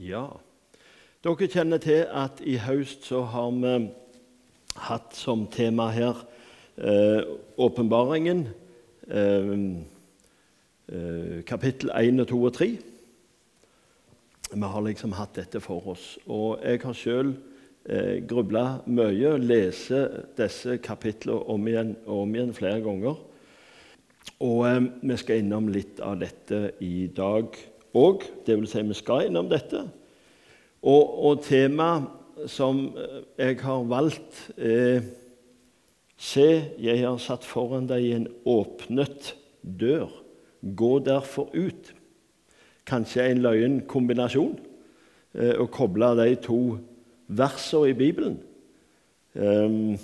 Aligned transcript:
Ja. 0.00 0.24
Dere 1.22 1.48
kjenner 1.52 1.80
til 1.82 2.06
at 2.08 2.40
i 2.48 2.56
høst 2.56 3.04
så 3.10 3.22
har 3.28 3.50
vi 3.52 3.72
hatt 4.88 5.12
som 5.14 5.44
tema 5.52 5.90
her 5.92 6.22
eh, 6.80 7.20
åpenbaringen, 7.60 8.46
eh, 9.06 9.52
eh, 10.88 11.42
kapittel 11.44 11.92
1, 11.92 12.24
2 12.28 12.40
og 12.40 12.54
3. 12.56 12.68
Vi 14.52 14.70
har 14.74 14.86
liksom 14.86 15.12
hatt 15.12 15.36
dette 15.36 15.60
for 15.60 15.92
oss. 15.92 16.18
Og 16.26 16.64
jeg 16.64 16.80
har 16.82 16.96
sjøl 16.96 17.34
eh, 17.84 18.24
grubla 18.24 18.80
mye 18.86 19.34
og 19.34 19.44
lese 19.44 20.06
disse 20.38 20.78
kapitlene 20.80 21.44
om 21.52 21.68
igjen 21.68 21.94
og 22.06 22.24
om 22.24 22.34
igjen 22.34 22.56
flere 22.56 22.80
ganger. 22.80 23.20
Og 24.40 24.64
eh, 24.70 24.80
vi 25.02 25.20
skal 25.20 25.44
innom 25.44 25.68
litt 25.68 26.00
av 26.00 26.16
dette 26.24 26.72
i 26.80 27.10
dag 27.12 27.52
òg. 27.94 28.26
Vil 28.46 28.68
si, 28.70 28.82
vi 28.86 28.98
skal 28.98 29.28
innom 29.28 29.50
dette. 29.50 29.84
Og, 30.82 31.16
og 31.28 31.42
temaet 31.46 32.48
som 32.50 32.88
jeg 33.38 33.58
har 33.62 33.84
valgt, 33.90 34.46
er 34.56 35.02
Se, 36.22 36.44
jeg 36.78 37.00
har 37.02 37.16
satt 37.18 37.42
foran 37.42 37.88
deg 37.90 38.04
en 38.14 38.28
åpnet 38.46 39.32
dør. 39.62 40.12
Gå 40.62 40.92
derfor 41.02 41.50
ut. 41.50 41.88
Kanskje 42.86 43.24
en 43.26 43.42
løyen 43.42 43.80
kombinasjon 43.90 44.54
eh, 45.34 45.56
å 45.58 45.66
koble 45.66 46.12
de 46.20 46.36
to 46.44 46.60
versene 47.26 47.90
i 47.90 47.96
Bibelen. 47.98 48.38
Um, 49.34 49.96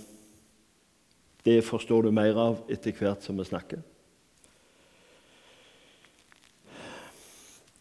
det 1.46 1.60
forstår 1.66 2.08
du 2.08 2.10
mer 2.16 2.38
av 2.40 2.60
etter 2.72 2.96
hvert 2.96 3.22
som 3.22 3.38
vi 3.38 3.46
snakker. 3.46 3.82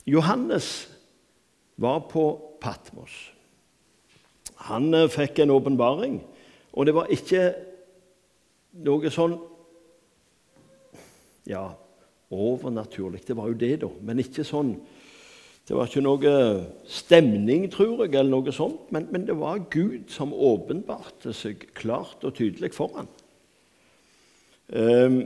Johannes 0.07 0.87
var 1.75 1.99
på 2.07 2.25
Patmos. 2.61 3.11
Han 4.67 4.93
eh, 4.95 5.09
fikk 5.11 5.43
en 5.43 5.51
åpenbaring, 5.53 6.21
og 6.73 6.87
det 6.87 6.95
var 6.95 7.11
ikke 7.13 7.51
noe 8.87 9.11
sånn 9.13 9.37
Ja, 11.47 11.69
overnaturlig. 12.33 13.21
Det 13.27 13.35
var 13.37 13.51
jo 13.51 13.59
det, 13.59 13.75
da, 13.83 13.89
men 14.03 14.19
ikke 14.19 14.43
sånn 14.47 14.73
Det 15.67 15.75
var 15.75 15.89
ikke 15.89 16.03
noe 16.03 16.33
stemning, 16.87 17.65
tror 17.71 18.05
jeg, 18.05 18.13
eller 18.15 18.31
noe 18.31 18.53
sånt, 18.55 18.87
men, 18.95 19.09
men 19.11 19.25
det 19.27 19.35
var 19.35 19.65
Gud 19.67 20.07
som 20.11 20.31
åpenbarte 20.31 21.33
seg 21.35 21.65
klart 21.75 22.23
og 22.23 22.37
tydelig 22.37 22.71
for 22.71 22.93
ham. 22.95 23.09
Um, 24.71 25.17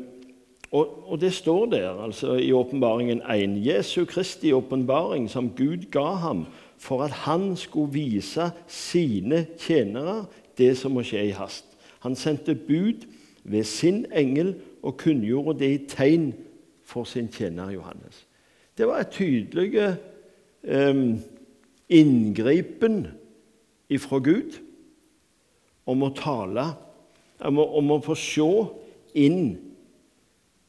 og, 0.71 1.11
og, 1.11 1.21
det 1.21 1.33
står 1.33 1.65
der 1.65 2.03
altså 2.03 2.33
i 2.33 2.51
åpenbaringen 2.51 3.21
1. 3.21 3.65
Jesu 3.65 4.05
Kristi 4.05 4.53
åpenbaring 4.53 5.29
som 5.29 5.49
Gud 5.57 5.91
ga 5.91 6.13
ham 6.15 6.45
for 6.77 7.03
at 7.03 7.11
han 7.11 7.55
skulle 7.55 7.93
vise 7.93 8.51
sine 8.67 9.45
tjenere 9.59 10.25
det 10.57 10.77
som 10.77 10.95
må 10.95 11.03
skje 11.03 11.25
i 11.27 11.35
hast. 11.35 11.65
Han 11.99 12.15
sendte 12.15 12.55
bud 12.55 13.03
ved 13.43 13.63
sin 13.63 14.05
engel 14.15 14.55
og 14.81 14.97
kunngjorde 14.97 15.59
det 15.59 15.71
i 15.71 15.85
tegn 15.91 16.31
for 16.83 17.03
sin 17.03 17.27
tjener 17.27 17.71
Johannes. 17.71 18.25
Det 18.77 18.87
var 18.87 19.03
et 19.03 19.11
tydelig 19.11 19.95
um, 20.63 21.19
inngripen 21.89 23.07
ifra 23.89 24.19
Gud 24.23 24.55
om 25.85 26.03
å 26.03 26.13
tale, 26.15 26.65
om 27.43 27.59
å, 27.59 27.67
om 27.77 27.91
å 27.91 27.99
få 28.05 28.15
se 28.15 28.47
inn 29.19 29.70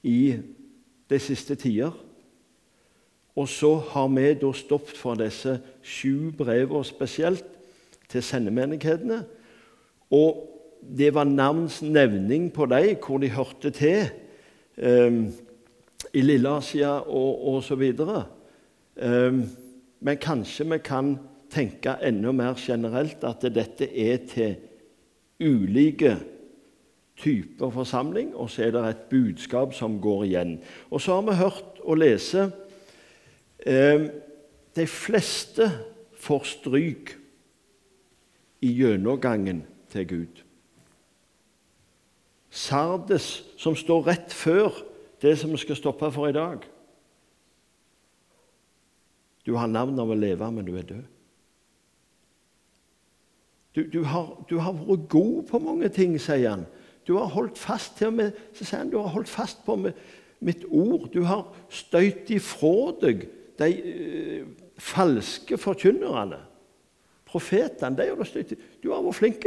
i 0.02 0.36
de 1.10 1.18
siste 1.18 1.54
tider. 1.54 1.92
Og 3.36 3.48
så 3.48 3.74
har 3.94 4.08
vi 4.12 4.34
da 4.36 4.50
stoppet 4.52 4.98
for 4.98 5.16
disse 5.16 5.56
sju 5.82 6.32
brevene 6.36 6.84
spesielt 6.84 7.46
til 8.12 8.22
sendemenighetene. 8.22 9.22
Og 10.12 10.48
det 10.82 11.14
var 11.14 11.24
navns 11.24 11.80
nevning 11.82 12.50
på 12.52 12.66
dem, 12.66 12.96
hvor 13.00 13.22
de 13.22 13.30
hørte 13.32 13.70
til 13.70 14.10
um, 14.76 15.30
i 16.12 16.20
Lilleasia 16.20 16.98
og 17.08 17.46
osv. 17.54 17.82
Um, 19.00 19.44
men 20.00 20.18
kanskje 20.20 20.66
vi 20.68 20.78
kan 20.84 21.14
tenke 21.52 21.96
enda 22.02 22.32
mer 22.32 22.58
generelt 22.58 23.24
at 23.24 23.46
dette 23.54 23.88
er 23.88 24.20
til 24.28 24.56
ulike 25.40 26.16
typer 27.16 27.70
forsamling, 27.70 28.34
og 28.36 28.50
så 28.50 28.66
er 28.66 28.74
det 28.74 28.82
et 28.88 29.06
budskap 29.10 29.74
som 29.74 30.00
går 30.00 30.24
igjen. 30.24 30.56
Og 30.90 31.00
så 31.00 31.14
har 31.14 31.26
vi 31.28 31.36
hørt 31.36 31.82
og 31.82 31.98
lese 31.98 32.50
eh, 33.66 34.08
De 34.76 34.86
fleste 34.86 35.68
får 36.16 36.44
stryk 36.48 37.18
i 38.62 38.70
gjennomgangen 38.72 39.66
til 39.92 40.08
Gud. 40.08 40.42
Sardes, 42.50 43.44
som 43.56 43.76
står 43.76 44.06
rett 44.06 44.32
før 44.32 44.72
det 45.22 45.38
som 45.38 45.52
vi 45.52 45.60
skal 45.60 45.76
stoppe 45.76 46.10
for 46.12 46.28
i 46.28 46.36
dag. 46.36 46.64
Du 49.46 49.54
har 49.56 49.66
navn 49.66 49.98
av 49.98 50.10
å 50.10 50.18
leve, 50.18 50.50
men 50.52 50.66
du 50.66 50.76
er 50.78 50.86
død. 50.86 51.04
Du, 53.74 53.82
du, 53.88 54.02
har, 54.04 54.28
du 54.50 54.58
har, 54.60 54.76
vært 54.76 55.08
god 55.08 55.46
på 55.48 55.60
mange 55.64 55.88
ting, 55.88 56.18
sier 56.20 56.50
han. 56.50 56.66
Du 57.06 57.16
har 57.18 57.30
holdt 57.34 57.58
fast 57.58 57.96
til 57.98 58.12
med, 58.14 58.36
så 58.54 58.64
sier 58.64 58.84
han, 58.84 58.90
du 58.92 58.98
har 59.00 59.10
holdt 59.14 59.30
fast 59.30 59.64
på 59.66 59.76
med, 59.76 59.96
mitt 60.42 60.64
ord. 60.70 61.08
Du 61.14 61.22
har 61.26 61.46
støyt 61.70 62.30
ifra 62.34 62.92
deg 63.02 63.26
de 63.60 63.68
uh, 63.78 64.72
falske 64.80 65.58
forkynnerne. 65.60 66.40
Profetene. 67.28 67.96
De 67.96 68.08
har 68.10 68.18
du 68.18 68.26
støyt 68.26 68.56
Du 68.82 68.90
har 68.90 69.04
vært 69.04 69.18
flink. 69.20 69.46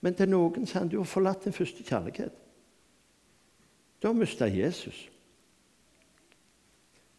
Men 0.00 0.16
til 0.16 0.30
noen 0.32 0.64
sier 0.64 0.80
han 0.80 0.90
du 0.90 0.98
har 1.02 1.08
forlatt 1.08 1.44
din 1.44 1.56
første 1.56 1.84
kjærlighet. 1.84 2.32
Du 4.00 4.08
har 4.08 4.16
mista 4.16 4.48
Jesus. 4.48 5.04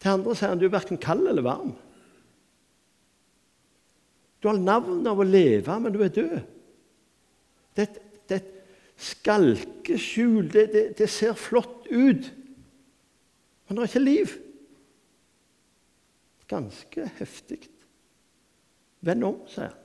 Til 0.02 0.16
andre 0.16 0.34
sier 0.34 0.50
han 0.50 0.58
du 0.58 0.66
er 0.66 0.74
verken 0.74 0.98
kald 0.98 1.28
eller 1.30 1.46
varm. 1.46 1.76
Du 4.42 4.50
har 4.50 4.58
navn 4.58 5.06
av 5.06 5.20
å 5.22 5.26
leve, 5.26 5.78
men 5.78 5.94
du 5.94 6.00
er 6.02 6.10
død. 6.10 6.40
Det, 7.76 7.88
er 8.28 8.40
et 8.40 8.50
skalkeskjul. 8.96 10.48
Det, 10.52 10.66
det, 10.72 10.84
det, 10.98 11.08
ser 11.10 11.34
flott 11.38 11.88
ut, 11.90 12.32
men 13.68 13.76
det 13.76 13.82
er 13.82 13.90
ikke 13.90 14.04
liv. 14.04 14.36
Ganske 16.52 17.08
heftig. 17.18 17.62
Vend 19.00 19.24
om, 19.24 19.40
sier 19.50 19.72
han. 19.72 19.78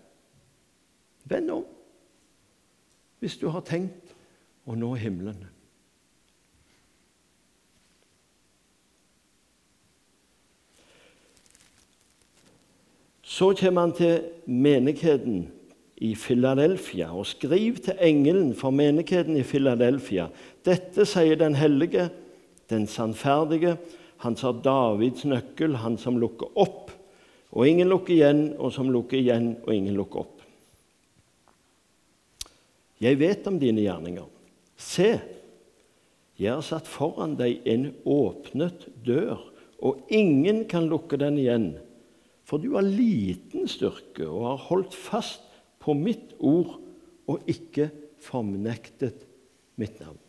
Vend 1.27 1.51
om 1.51 1.65
hvis 3.19 3.37
du 3.41 3.47
har 3.49 3.63
tenkt 3.65 4.11
å 4.69 4.75
nå 4.77 4.91
himmelen. 5.01 5.39
Så 13.27 13.51
kommer 13.59 13.87
han 13.87 13.93
til 13.97 14.21
menigheten 14.45 15.47
i 15.97 16.13
Filadelfia 16.15 17.09
og 17.09 17.25
skriv 17.25 17.79
til 17.87 17.97
engelen 18.03 18.51
for 18.57 18.73
menigheten 18.75 19.37
i 19.39 19.45
Filadelfia. 19.45 20.27
Dette 20.65 21.07
sier 21.09 21.39
den 21.39 21.57
hellige, 21.57 22.09
den 22.69 22.85
sannferdige, 22.89 23.77
han 24.21 24.37
som 24.37 24.57
har 24.57 24.63
Davids 24.65 25.25
nøkkel, 25.25 25.77
han 25.81 25.97
som 26.01 26.17
lukker 26.21 26.53
opp, 26.57 26.91
og 27.53 27.67
ingen 27.69 27.89
lukker 27.89 28.15
igjen, 28.15 28.41
og 28.57 28.73
som 28.73 28.89
lukker 28.93 29.19
igjen, 29.19 29.55
og 29.65 29.73
ingen 29.73 29.97
lukker 29.97 30.25
opp. 30.25 30.33
Jeg 33.01 33.19
vet 33.21 33.45
om 33.49 33.59
dine 33.61 33.83
gjerninger. 33.85 34.25
Se, 34.77 35.11
jeg 36.37 36.53
har 36.53 36.65
satt 36.65 36.89
foran 36.89 37.35
deg 37.37 37.65
en 37.69 37.91
åpnet 38.09 38.87
dør, 39.05 39.39
og 39.77 40.09
ingen 40.13 40.63
kan 40.69 40.89
lukke 40.89 41.19
den 41.21 41.37
igjen. 41.41 41.67
For 42.47 42.61
du 42.61 42.73
har 42.73 42.85
liten 42.85 43.67
styrke 43.69 44.25
og 44.25 44.45
har 44.47 44.65
holdt 44.69 44.97
fast 44.97 45.46
på 45.87 45.95
mitt 45.95 46.35
ord 46.43 46.75
og 47.31 47.47
ikke 47.47 47.87
fornektet 48.19 49.23
mitt 49.79 49.99
navn. 50.03 50.19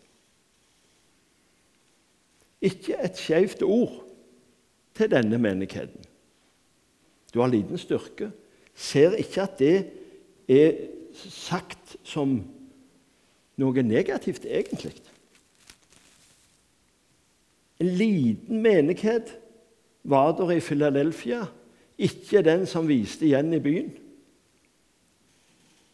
Ikke 2.63 2.99
et 3.03 3.19
skjevt 3.19 3.63
ord 3.67 4.01
til 4.99 5.11
denne 5.11 5.39
menigheten. 5.39 6.07
Du 7.35 7.41
har 7.43 7.51
liten 7.51 7.79
styrke. 7.79 8.31
Ser 8.75 9.19
ikke 9.19 9.43
at 9.45 9.59
det 9.59 9.77
er 10.49 10.79
sagt 11.19 11.97
som 12.07 12.39
noe 13.59 13.83
negativt, 13.83 14.47
egentlig. 14.47 14.95
En 17.79 17.91
liten 17.99 18.63
menighet 18.63 19.35
var 20.03 20.35
der 20.39 20.57
i 20.57 20.61
Philadelphia, 20.63 21.45
ikke 21.99 22.43
den 22.47 22.67
som 22.67 22.87
viste 22.91 23.27
igjen 23.27 23.55
i 23.55 23.63
byen. 23.63 23.91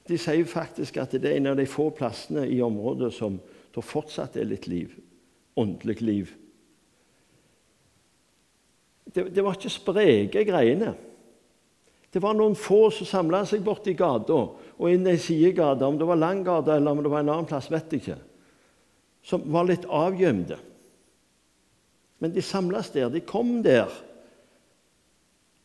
De 0.08 0.18
sier 0.20 0.44
faktisk 0.44 0.98
at 1.00 1.14
det 1.16 1.30
er 1.30 1.38
en 1.38 1.52
av 1.54 1.58
de 1.58 1.66
få 1.68 1.88
plassene 1.96 2.44
i 2.50 2.60
området 2.62 3.12
som 3.16 3.38
det 3.74 3.82
fortsatt 3.82 4.36
er 4.36 4.48
litt 4.48 4.68
liv, 4.70 4.92
åndelig 5.56 6.00
liv. 6.02 6.34
det, 9.14 9.28
det 9.34 9.42
var 9.44 9.56
ikke 9.56 9.72
spreke 9.72 10.44
greiene. 10.46 10.92
Det 12.10 12.22
var 12.22 12.36
noen 12.38 12.54
få 12.58 12.88
som 12.94 13.08
samla 13.08 13.42
seg 13.46 13.64
borti 13.66 13.94
gata 13.98 14.36
og 14.74 14.86
inn 14.90 15.06
i 15.10 15.16
sidegate, 15.18 15.86
Om 15.86 15.98
det 15.98 16.06
var 16.06 16.18
Langgata 16.18 16.76
eller 16.76 16.90
om 16.90 17.02
det 17.02 17.10
var 17.10 17.24
en 17.24 17.32
annen 17.32 17.48
plass, 17.50 17.70
vet 17.70 17.90
jeg 17.90 18.02
ikke. 18.02 18.20
Som 19.24 19.46
var 19.50 19.66
litt 19.66 19.86
avgjemte. 19.86 20.58
Men 22.22 22.34
de 22.34 22.42
samles 22.42 22.90
der. 22.94 23.10
De 23.10 23.20
kom 23.20 23.62
der. 23.62 23.90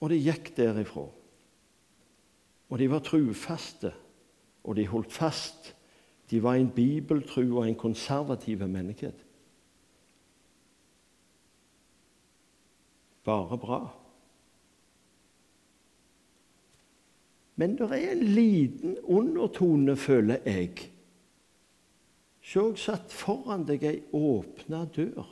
Og 0.01 0.09
de 0.09 0.17
gikk 0.17 0.53
derifra. 0.57 1.05
Og 2.69 2.77
de 2.77 2.87
var 2.89 3.03
trufaste, 3.05 3.91
og 4.63 4.75
de 4.75 4.87
holdt 4.87 5.13
fast. 5.13 5.75
De 6.29 6.43
var 6.43 6.55
en 6.55 6.69
bibeltru 6.69 7.57
og 7.57 7.67
en 7.67 7.75
konservativ 7.75 8.67
menighet. 8.67 9.25
Bare 13.23 13.57
bra. 13.57 13.81
Men 17.55 17.75
det 17.77 17.91
er 17.91 18.11
en 18.11 18.23
liten 18.23 18.97
undertone, 19.03 19.95
føler 19.95 20.37
jeg. 20.45 20.77
Se, 22.41 22.61
jeg 22.61 22.79
satt 22.79 23.11
foran 23.13 23.65
deg 23.67 23.83
ei 23.83 23.97
åpna 24.15 24.85
dør. 24.95 25.27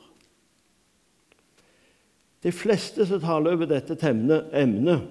De 2.44 2.52
fleste 2.52 3.06
som 3.08 3.22
taler 3.22 3.56
over 3.56 3.70
dette 3.70 3.96
emnet, 4.06 5.08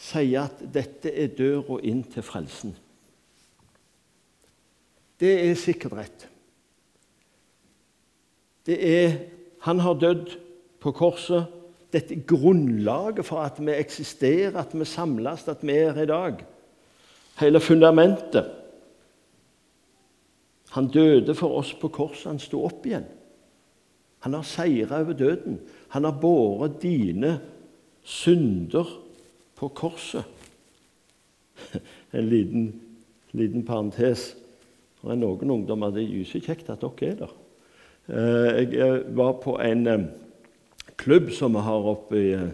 sier 0.00 0.48
at 0.48 0.60
dette 0.74 1.12
er 1.14 1.30
døra 1.36 1.78
inn 1.86 2.02
til 2.10 2.26
frelsen. 2.26 2.74
Det 5.20 5.32
er 5.50 5.54
sikkert 5.58 5.96
rett. 5.98 6.28
Det 8.66 8.78
er 8.80 9.18
Han 9.60 9.78
har 9.84 9.98
dødd 10.00 10.38
på 10.80 10.92
korset 10.96 11.44
dette 11.92 12.16
grunnlaget 12.26 13.26
for 13.26 13.42
at 13.42 13.58
vi 13.58 13.74
eksisterer, 13.74 14.56
at 14.56 14.72
vi 14.72 14.86
samles, 14.86 15.48
at 15.48 15.62
vi 15.66 15.74
er 15.74 15.92
her 15.92 16.02
i 16.02 16.06
dag. 16.06 16.44
Hele 17.40 17.60
fundamentet. 17.60 18.46
Han 20.70 20.88
døde 20.88 21.34
for 21.34 21.58
oss 21.58 21.74
på 21.74 21.88
korset. 21.88 22.30
Han 22.30 22.38
sto 22.38 22.62
opp 22.64 22.86
igjen. 22.86 23.08
Han 24.20 24.36
har 24.38 24.46
seira 24.46 25.00
over 25.00 25.12
døden. 25.18 25.58
Han 25.88 26.04
har 26.04 26.20
båret 26.20 26.78
dine 26.82 27.40
synder 28.02 28.86
på 29.56 29.68
korset. 29.68 30.24
En 32.12 32.26
liten, 32.28 32.80
liten 33.32 33.64
parentes. 33.64 34.34
Det 35.00 35.14
er 35.14 35.20
noen 35.20 35.54
ungdommer 35.54 35.92
det 35.94 36.04
er 36.04 36.18
gyser 36.18 36.42
kjekt 36.44 36.68
at 36.72 36.82
dere 36.84 37.08
er 37.08 37.20
der. 37.22 37.36
Eh, 38.10 38.74
jeg 38.74 39.04
var 39.16 39.36
på 39.40 39.54
en 39.62 39.86
eh, 39.86 40.08
klubb 41.00 41.30
som 41.32 41.54
vi 41.56 41.62
har 41.64 41.86
oppe 41.92 42.18
i 42.18 42.32
eh, 42.36 42.50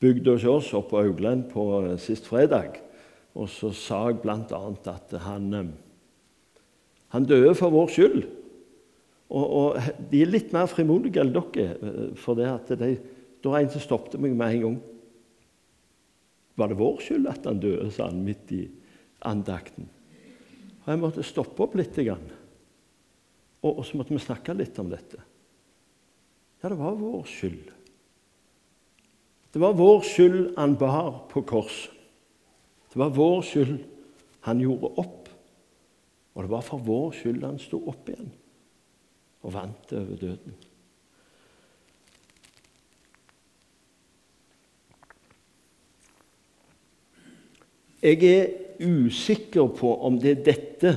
bygda 0.00 0.34
hos 0.36 0.46
oss, 0.48 0.72
oppe 0.74 0.94
på 0.94 1.04
Augland, 1.04 1.46
på 1.52 1.64
sist 2.00 2.26
fredag. 2.28 2.80
Og 3.36 3.48
så 3.52 3.70
sa 3.76 4.02
jeg 4.08 4.22
bl.a. 4.24 4.60
at 4.90 5.14
han, 5.22 5.72
han 7.14 7.28
døde 7.28 7.54
for 7.54 7.72
vår 7.72 7.92
skyld. 7.94 8.24
Og, 9.30 9.44
og, 9.44 9.92
de 10.10 10.24
er 10.24 10.32
litt 10.32 10.50
mer 10.56 10.66
frimodige 10.66 11.22
enn 11.22 11.30
dere. 11.36 12.16
for 12.18 12.34
det 12.34 12.48
at 12.50 12.72
de, 12.80 12.96
Det 13.40 13.52
var 13.52 13.60
en 13.60 13.70
som 13.70 13.84
stoppet 13.84 14.20
meg 14.20 14.34
med 14.34 14.56
en 14.56 14.64
gang. 14.64 14.80
Var 16.58 16.68
det 16.68 16.80
vår 16.80 17.00
skyld 17.04 17.30
at 17.30 17.46
han 17.46 17.60
døde, 17.62 17.90
sa 17.94 18.08
han 18.10 18.24
midt 18.24 18.52
i 18.56 18.64
andakten. 19.20 19.86
Og 20.80 20.88
Jeg 20.88 21.00
måtte 21.00 21.26
stoppe 21.26 21.64
opp 21.64 21.76
litt. 21.78 21.98
Og, 23.60 23.84
så 23.84 23.98
måtte 23.98 24.14
vi 24.14 24.22
snakke 24.22 24.56
litt 24.56 24.78
om 24.80 24.88
dette. 24.90 25.20
Ja, 26.60 26.68
det 26.68 26.78
var 26.80 26.96
vår 26.96 27.24
skyld. 27.28 27.70
Det 29.50 29.60
var 29.60 29.74
vår 29.76 30.04
skyld 30.06 30.52
han 30.56 30.76
bar 30.78 31.24
på 31.30 31.42
korset. 31.42 31.96
Det 32.90 32.98
var 32.98 33.12
vår 33.14 33.42
skyld 33.46 33.76
han 34.46 34.60
gjorde 34.62 34.92
opp. 34.98 35.28
Og 36.34 36.42
det 36.44 36.50
var 36.50 36.64
for 36.64 36.82
vår 36.82 37.12
skyld 37.18 37.44
han 37.44 37.60
sto 37.62 37.82
opp 37.90 38.08
igjen 38.10 38.32
og 39.40 39.54
vant 39.54 39.92
over 39.96 40.18
døden. 40.20 40.56
Jeg 48.00 48.24
er 48.24 48.69
usikker 48.80 49.70
på 49.76 49.92
om 50.06 50.18
det 50.20 50.32
er 50.32 50.42
dette 50.48 50.96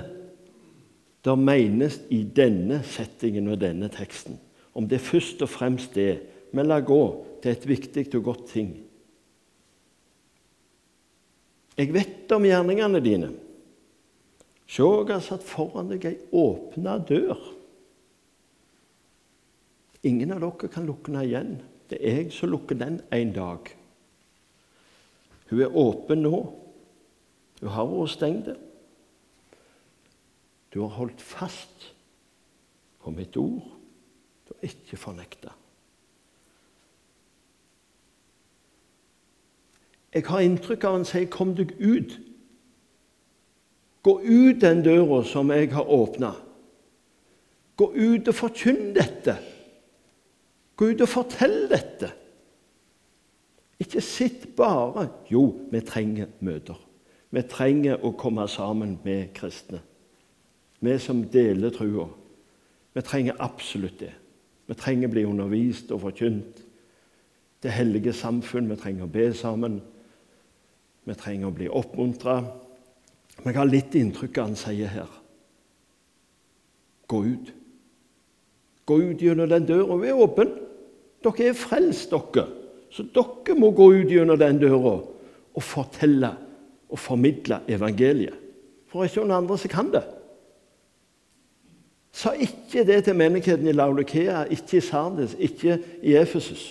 der 1.23 1.39
menes 1.39 2.01
i 2.11 2.23
denne 2.23 2.81
settingen 2.87 3.47
og 3.51 3.61
denne 3.61 3.91
teksten 3.91 4.39
om 4.73 4.87
det 4.89 5.01
først 5.01 5.41
og 5.45 5.51
fremst 5.53 5.93
det, 5.97 6.17
men 6.53 6.67
la 6.69 6.79
gå. 6.81 7.01
Det 7.41 7.51
er 7.51 7.57
et 7.57 7.67
viktig 7.69 8.07
og 8.17 8.23
godt 8.25 8.47
ting. 8.53 8.71
Jeg 11.77 11.93
vet 11.93 12.31
om 12.33 12.45
gjerningene 12.45 13.01
dine. 13.03 13.29
Se, 14.69 14.81
jeg 14.81 15.09
har 15.09 15.21
satt 15.25 15.45
foran 15.45 15.91
deg 15.91 16.05
ei 16.07 16.15
åpna 16.37 16.97
dør. 17.05 17.37
Ingen 20.07 20.33
av 20.35 20.41
dere 20.43 20.71
kan 20.71 20.87
lukke 20.87 21.11
den 21.11 21.21
igjen. 21.23 21.53
Det 21.89 21.99
er 22.01 22.21
jeg 22.23 22.33
som 22.33 22.51
lukker 22.53 22.77
den 22.79 23.01
en 23.13 23.33
dag. 23.35 23.69
Hun 25.51 25.61
er 25.61 25.77
åpen 25.77 26.23
nå. 26.25 26.39
Hun 27.63 27.71
har 27.71 27.87
vært 27.87 28.11
stengt. 28.11 28.49
Du 30.73 30.81
har 30.81 30.91
holdt 30.97 31.21
fast 31.23 31.93
på 32.99 33.11
mitt 33.15 33.37
ord 33.39 33.61
Du 34.43 34.51
har 34.51 34.67
ikke 34.67 34.99
fornekta. 34.99 35.53
Jeg 40.13 40.27
har 40.27 40.43
inntrykk 40.43 40.83
av 40.83 40.97
han 40.97 41.05
sier 41.07 41.25
'kom 41.25 41.55
deg 41.55 41.71
ut'. 41.79 42.19
Gå 44.03 44.19
ut 44.19 44.61
den 44.61 44.83
døra 44.83 45.23
som 45.23 45.51
jeg 45.51 45.71
har 45.71 45.87
åpna. 45.87 46.35
Gå 47.77 47.93
ut 47.95 48.27
og 48.27 48.35
forkynn 48.35 48.93
dette. 48.93 49.37
Gå 50.75 50.85
ut 50.85 51.01
og 51.01 51.09
fortell 51.09 51.69
dette. 51.69 52.11
Ikke 53.79 54.01
sitt 54.01 54.55
bare 54.55 55.09
Jo, 55.31 55.59
vi 55.71 55.79
trenger 55.79 56.27
møter. 56.39 56.92
Vi 57.33 57.41
trenger 57.49 58.03
å 58.05 58.11
komme 58.17 58.45
sammen 58.47 58.99
med 59.05 59.31
kristne. 59.33 59.79
Vi 60.83 60.97
som 61.01 61.23
deler 61.33 61.73
trua. 61.73 62.05
Vi 62.93 63.01
trenger 63.01 63.39
absolutt 63.41 63.97
det. 64.03 64.11
Vi 64.69 64.77
trenger 64.77 65.09
å 65.09 65.13
bli 65.15 65.23
undervist 65.25 65.91
og 65.95 66.03
forkynt. 66.03 66.61
Det 67.63 67.73
hellige 67.73 68.13
samfunn. 68.13 68.69
Vi 68.69 68.77
trenger 68.77 69.07
å 69.07 69.11
be 69.11 69.31
sammen. 69.33 69.79
Vi 71.07 71.15
trenger 71.17 71.49
å 71.49 71.55
bli 71.57 71.71
oppmuntra. 71.71 72.37
Men 73.41 73.49
jeg 73.49 73.61
har 73.61 73.71
litt 73.71 73.97
inntrykk 73.97 74.37
av 74.37 74.51
han 74.51 74.59
sier 74.59 74.93
her. 74.93 75.17
Gå 77.09 77.23
ut. 77.31 77.51
Gå 78.85 78.99
ut 79.09 79.25
gjennom 79.25 79.49
den 79.49 79.65
døra. 79.65 79.97
Vi 79.97 80.11
er 80.11 80.21
åpen. 80.21 80.53
Dere 81.23 81.49
er 81.49 81.57
frelst, 81.57 82.13
dere. 82.13 82.45
Så 82.93 83.09
dere 83.09 83.57
må 83.57 83.73
gå 83.73 83.89
ut 83.95 84.11
gjennom 84.11 84.37
den 84.37 84.61
døra 84.61 84.99
og 85.53 85.63
fortelle 85.65 86.35
og 86.93 86.99
formidle 86.99 87.59
evangeliet. 87.67 88.37
For 88.91 89.07
ikke 89.07 89.23
noen 89.23 89.39
andre 89.39 89.57
som 89.57 89.71
kan 89.73 89.89
det. 89.93 90.03
Sa 92.13 92.35
ikke 92.37 92.85
det 92.85 92.99
til 93.07 93.17
menigheten 93.17 93.67
i 93.67 93.73
Laulukea, 93.73 94.43
ikke 94.53 94.77
i 94.77 94.85
Sardes, 94.85 95.33
ikke 95.33 95.79
i 96.05 96.13
Efesus. 96.19 96.67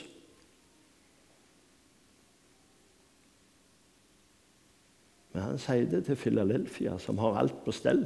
Men 5.32 5.48
han 5.48 5.58
sier 5.58 5.88
det 5.90 6.04
til 6.06 6.18
Filadelfia, 6.20 6.94
som 7.02 7.18
har 7.18 7.40
alt 7.40 7.64
på 7.64 7.74
stell. 7.74 8.04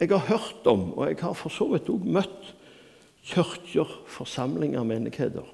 Jeg 0.00 0.10
har 0.12 0.26
hørt 0.28 0.68
om, 0.68 0.92
og 0.92 1.08
jeg 1.08 1.16
har 1.22 1.32
for 1.36 1.52
så 1.52 1.68
vidt 1.72 1.88
òg 1.92 2.04
møtt, 2.04 2.52
kirker, 3.30 3.88
forsamlinger, 4.08 4.84
menigheter 4.84 5.48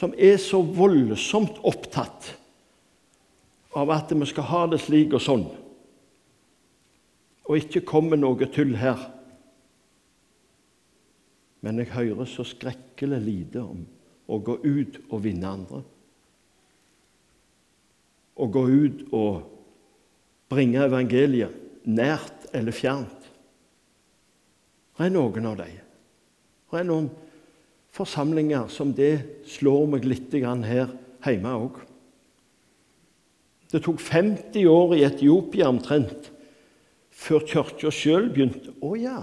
som 0.00 0.14
er 0.16 0.38
så 0.40 0.62
voldsomt 0.64 1.60
opptatt 1.66 2.34
av 3.76 3.90
at 3.94 4.12
vi 4.12 4.26
skal 4.26 4.48
ha 4.50 4.66
det 4.70 4.80
slik 4.82 5.14
og 5.14 5.22
sånn 5.24 5.48
og 7.50 7.58
ikke 7.58 7.82
komme 7.82 8.14
noe 8.14 8.46
tull 8.54 8.76
her. 8.78 9.00
Men 11.66 11.82
jeg 11.82 11.90
hører 11.96 12.28
så 12.30 12.44
skrekkelig 12.46 13.18
lite 13.24 13.64
om 13.64 13.82
å 14.30 14.38
gå 14.38 14.54
ut 14.62 15.00
og 15.08 15.24
vinne 15.24 15.50
andre. 15.50 15.80
Å 18.38 18.46
gå 18.46 18.62
ut 18.70 19.02
og 19.10 19.42
bringe 20.50 20.86
evangeliet, 20.86 21.56
nært 21.90 22.46
eller 22.54 22.74
fjernt. 22.76 23.26
Det 24.94 25.08
er 25.08 25.12
noen 25.12 25.50
av 25.50 25.58
dem. 25.58 25.76
Det 26.70 26.78
er 26.78 26.86
noen 26.86 27.10
forsamlinger 27.96 28.70
som 28.70 28.94
det 28.94 29.42
slår 29.50 29.90
meg 29.90 30.06
litt 30.06 30.38
her 30.38 30.94
hjemme 31.26 31.56
òg. 31.66 31.82
Det 33.70 33.82
tok 33.84 34.00
50 34.02 34.66
år 34.66 34.96
i 34.96 35.04
Etiopia 35.06 35.68
omtrent 35.70 36.30
før 37.20 37.44
kirka 37.46 37.92
sjøl 37.94 38.30
begynte 38.32 38.72
Å 38.82 38.94
ja. 38.98 39.20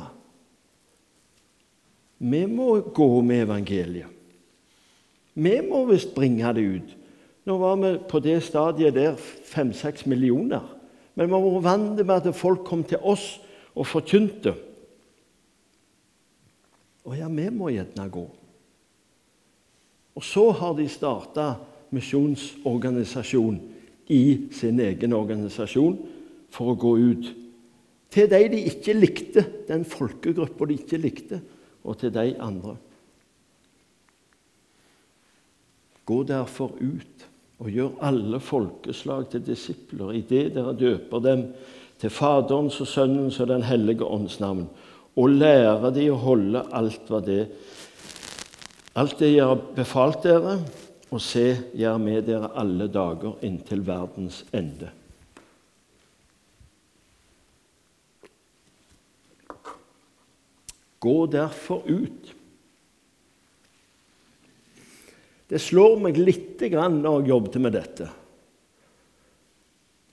Vi 2.17 2.45
må 2.49 2.79
gå 2.95 3.09
med 3.21 3.43
evangeliet. 3.45 4.13
Vi 5.37 5.53
må 5.61 5.83
visst 5.91 6.15
bringe 6.15 6.49
det 6.57 6.63
ut. 6.65 6.93
Nå 7.45 7.57
var 7.61 7.75
vi 7.77 7.91
på 8.09 8.21
det 8.25 8.39
stadiet 8.43 8.95
der 8.95 9.19
fem-seks 9.19 10.07
millioner. 10.09 10.63
Men 11.13 11.29
vi 11.29 11.35
har 11.35 11.45
vært 11.45 11.67
vant 11.67 12.01
med 12.01 12.15
at 12.15 12.37
folk 12.37 12.63
kom 12.65 12.81
til 12.87 13.03
oss 13.05 13.35
og 13.77 13.85
forkynte. 13.85 14.55
Å 17.05 17.13
ja, 17.15 17.29
vi 17.29 17.45
må 17.53 17.69
gjerne 17.71 18.09
gå. 18.11 18.25
Og 20.17 20.25
så 20.25 20.49
har 20.57 20.73
de 20.75 20.87
starta 20.89 21.51
misjonsorganisasjon 21.93 23.61
i 24.13 24.47
sin 24.55 24.79
egen 24.79 25.13
organisasjon 25.13 25.97
for 26.53 26.73
å 26.73 26.79
gå 26.79 26.93
ut 26.97 27.29
til 28.13 28.29
de 28.31 28.43
de 28.53 28.59
ikke 28.69 28.95
likte, 28.95 29.43
den 29.67 29.83
folkegruppa 29.85 30.67
de 30.69 30.77
ikke 30.79 30.99
likte, 31.01 31.41
og 31.83 31.97
til 31.99 32.13
de 32.15 32.31
andre. 32.39 32.77
Gå 36.07 36.21
derfor 36.23 36.71
ut 36.79 37.25
og 37.59 37.71
gjør 37.73 37.97
alle 38.05 38.39
folkeslag 38.39 39.27
til 39.31 39.43
disipler 39.43 40.15
idet 40.21 40.53
dere 40.55 40.75
døper 40.77 41.23
dem 41.25 41.43
til 41.99 42.13
Faderens 42.13 42.77
og 42.83 42.87
Sønnens 42.87 43.39
og 43.41 43.49
Den 43.49 43.65
hellige 43.65 44.05
ånds 44.05 44.39
navn, 44.39 44.67
og 45.17 45.29
lærer 45.41 45.91
de 45.91 46.09
å 46.13 46.21
holde 46.21 46.63
alt 46.71 47.11
det 47.25 47.47
Alt 48.97 49.19
det 49.19 49.27
jeg 49.29 49.45
har 49.45 49.59
befalt 49.75 50.23
dere, 50.25 50.55
og 51.07 51.21
se, 51.23 51.45
jeg 51.71 51.87
er 51.87 52.01
med 52.01 52.25
dere 52.27 52.49
alle 52.59 52.89
dager 52.91 53.37
inntil 53.47 53.83
verdens 53.87 54.41
ende. 54.55 54.91
Gå 60.99 61.17
derfor 61.31 61.85
ut. 61.87 62.33
Det 65.47 65.59
slår 65.63 65.99
meg 66.03 66.17
litt 66.19 66.59
når 66.59 67.21
jeg 67.21 67.29
jobbet 67.31 67.59
med 67.63 67.77
dette. 67.77 68.07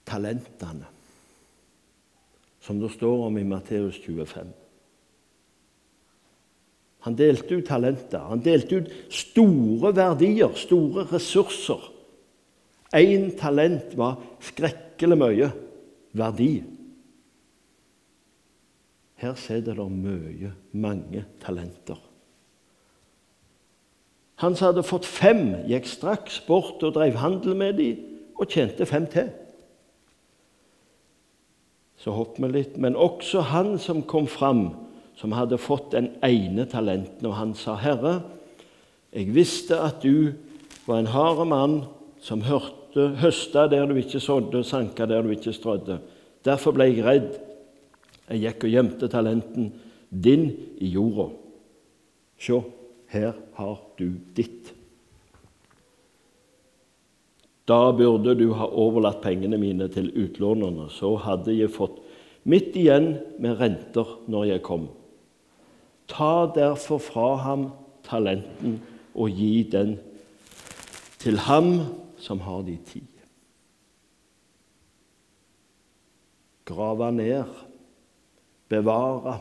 Talentene, 0.05 0.85
som 2.61 2.79
det 2.79 2.93
står 2.93 3.25
om 3.25 3.41
i 3.41 3.43
Matteus 3.43 3.97
25. 3.99 4.64
Han 7.05 7.13
delte 7.17 7.59
ut 7.59 7.67
talenter. 7.67 8.23
Han 8.31 8.41
delte 8.41 8.79
ut 8.81 8.93
store 9.13 9.91
verdier, 9.93 10.53
store 10.57 11.05
ressurser. 11.11 11.91
Én 12.95 13.29
talent 13.37 13.93
var 13.97 14.17
skrekkelig 14.41 15.17
mye 15.19 15.51
verdi. 16.17 16.63
Her 19.21 19.35
sitter 19.37 19.77
det 19.77 19.85
mye, 19.91 20.51
mange 20.73 21.23
talenter. 21.43 21.99
Han 24.41 24.55
som 24.55 24.71
hadde 24.71 24.83
fått 24.83 25.05
fem, 25.07 25.53
gikk 25.69 25.85
straks 25.87 26.41
bort 26.47 26.83
og 26.83 26.95
drev 26.97 27.19
handel 27.21 27.55
med 27.55 27.77
dem 27.79 28.01
og 28.35 28.49
tjente 28.51 28.87
fem 28.89 29.05
til. 29.13 29.29
Så 32.01 32.11
hopper 32.11 32.47
vi 32.47 32.57
litt. 32.57 32.75
Men 32.81 32.97
også 32.97 33.45
han 33.53 33.77
som 33.79 34.01
kom 34.03 34.27
fram 34.27 34.67
som 35.15 35.31
hadde 35.31 35.57
fått 35.57 35.91
den 35.95 36.09
ene 36.23 36.65
talenten, 36.65 37.25
og 37.25 37.35
han 37.35 37.53
sa, 37.53 37.75
'Herre, 37.75 38.21
jeg 39.13 39.35
visste 39.35 39.79
at 39.79 40.03
du 40.03 40.33
var 40.87 40.99
en 40.99 41.11
hard 41.13 41.47
mann 41.47 41.75
som 42.19 42.41
hørte, 42.41 43.15
høsta 43.21 43.67
der 43.71 43.85
du 43.85 43.95
ikke 43.95 44.19
sådde, 44.19 44.57
og 44.59 44.65
sanka 44.65 45.05
der 45.05 45.21
du 45.21 45.29
ikke 45.29 45.53
strødde. 45.53 45.99
Derfor 46.45 46.71
ble 46.75 46.89
jeg 46.89 47.05
redd. 47.05 47.39
Jeg 48.29 48.41
gikk 48.41 48.63
og 48.63 48.69
gjemte 48.69 49.07
talenten 49.07 49.73
din 50.09 50.49
i 50.81 50.87
jorda. 50.93 51.29
Se, 52.39 52.61
her 53.07 53.33
har 53.53 53.77
du 53.99 54.09
ditt. 54.35 54.73
Da 57.65 57.91
burde 57.97 58.35
du 58.37 58.51
ha 58.53 58.67
overlatt 58.67 59.23
pengene 59.23 59.57
mine 59.57 59.87
til 59.89 60.11
utlånerne, 60.11 60.89
så 60.93 61.15
hadde 61.17 61.55
jeg 61.55 61.73
fått 61.73 61.97
mitt 62.45 62.75
igjen 62.77 63.15
med 63.41 63.57
renter 63.61 64.17
når 64.29 64.51
jeg 64.51 64.65
kom. 64.65 64.89
Ta 66.07 66.45
derfor 66.55 67.01
fra 67.01 67.35
ham 67.43 67.69
talenten 68.05 68.79
og 69.15 69.29
gi 69.33 69.63
den 69.71 69.95
til 71.19 71.39
ham 71.47 71.79
som 72.21 72.41
har 72.45 72.61
de 72.67 72.77
ti. 72.85 73.01
Grave 76.65 77.11
ned, 77.11 77.49
bevare. 78.69 79.39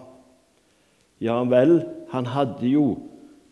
Ja 1.21 1.41
vel, 1.49 1.79
han 2.13 2.27
hadde 2.29 2.69
jo 2.69 2.89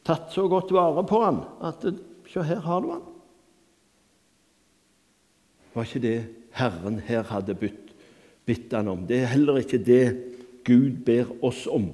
tatt 0.04 0.32
så 0.34 0.44
godt 0.48 0.72
vare 0.74 1.04
på 1.08 1.20
ham 1.24 1.44
at 1.64 1.86
Se, 2.32 2.40
her 2.42 2.60
har 2.64 2.80
du 2.80 2.92
han. 2.94 3.02
Var 5.74 5.84
ikke 5.84 6.00
det 6.00 6.18
Herren 6.56 6.98
her 7.04 7.26
hadde 7.28 7.56
bytt 7.56 8.72
han 8.72 8.88
om? 8.88 9.02
Det 9.08 9.18
er 9.20 9.32
heller 9.34 9.58
ikke 9.60 9.80
det 9.84 10.04
Gud 10.64 11.02
ber 11.04 11.28
oss 11.44 11.66
om 11.66 11.90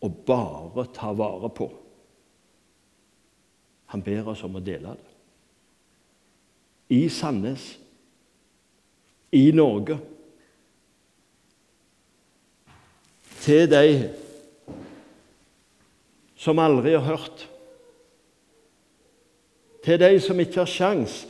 å 0.00 0.08
bare 0.08 0.86
ta 0.94 1.12
vare 1.16 1.50
på. 1.50 1.68
Han 3.92 4.02
ber 4.04 4.28
oss 4.28 4.44
om 4.44 4.58
å 4.58 4.62
dele 4.64 4.94
det. 4.94 5.14
I 6.96 7.08
Sandnes, 7.12 7.74
i 9.32 9.50
Norge. 9.52 9.98
Til 13.42 13.68
de 13.70 13.84
som 16.38 16.60
aldri 16.62 16.94
har 16.94 17.04
hørt. 17.04 17.48
Til 19.84 20.00
de 20.00 20.20
som 20.20 20.40
ikke 20.40 20.62
har 20.62 20.70
sjans. 20.70 21.22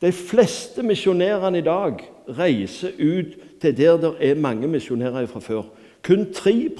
De 0.00 0.12
fleste 0.14 0.82
misjonærene 0.86 1.60
i 1.60 1.66
dag 1.66 2.02
reiser 2.38 2.94
ut 2.98 3.36
til 3.60 3.76
der 3.76 3.98
det 4.00 4.14
er 4.30 4.40
mange 4.40 4.68
misjonærer 4.68 5.26
fra 5.30 5.42
før. 5.44 5.66
Kun 6.02 6.30
3 6.32 6.70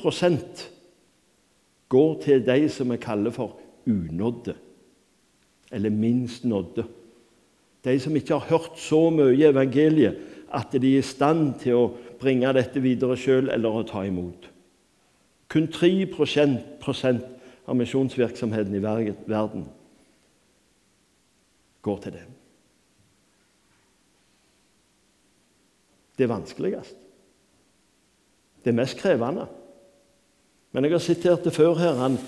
går 1.91 2.21
til 2.23 2.45
de 2.47 2.69
som 2.71 2.93
vi 2.93 2.99
kaller 3.03 3.35
for 3.35 3.59
unådde, 3.87 4.55
eller 5.73 5.91
minst 5.91 6.45
nådde. 6.45 6.85
De 7.85 8.01
som 8.01 8.17
ikke 8.17 8.39
har 8.39 8.51
hørt 8.51 8.79
så 8.79 9.09
mye 9.11 9.51
evangeliet 9.51 10.19
at 10.53 10.73
de 10.73 10.95
er 10.95 10.99
i 10.99 11.07
stand 11.07 11.55
til 11.63 11.79
å 11.79 11.91
bringe 12.21 12.51
dette 12.53 12.83
videre 12.83 13.17
sjøl 13.19 13.51
eller 13.55 13.81
å 13.81 13.87
ta 13.87 14.03
imot. 14.07 14.51
Kun 15.51 15.67
3% 15.73 17.23
av 17.67 17.79
misjonsvirksomheten 17.79 18.75
i 18.75 18.83
verden 18.83 19.65
går 21.83 22.03
til 22.05 22.13
dem. 22.19 22.37
Det 26.19 26.27
er 26.27 26.35
vanskeligst. 26.35 26.97
Det 28.65 28.75
mest 28.77 28.99
krevende. 29.01 29.47
Men 30.71 30.87
jeg 30.87 30.95
har 30.95 31.03
sitert 31.03 31.47
det 31.47 31.55
før 31.55 31.75
her. 31.81 31.99
Han, 31.99 32.19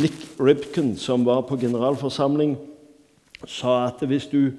Nick 0.00 0.16
Ripken, 0.40 0.96
som 0.98 1.24
var 1.26 1.44
på 1.46 1.58
generalforsamling, 1.60 2.56
sa 3.46 3.86
at 3.86 4.02
hvis 4.06 4.28
du, 4.30 4.50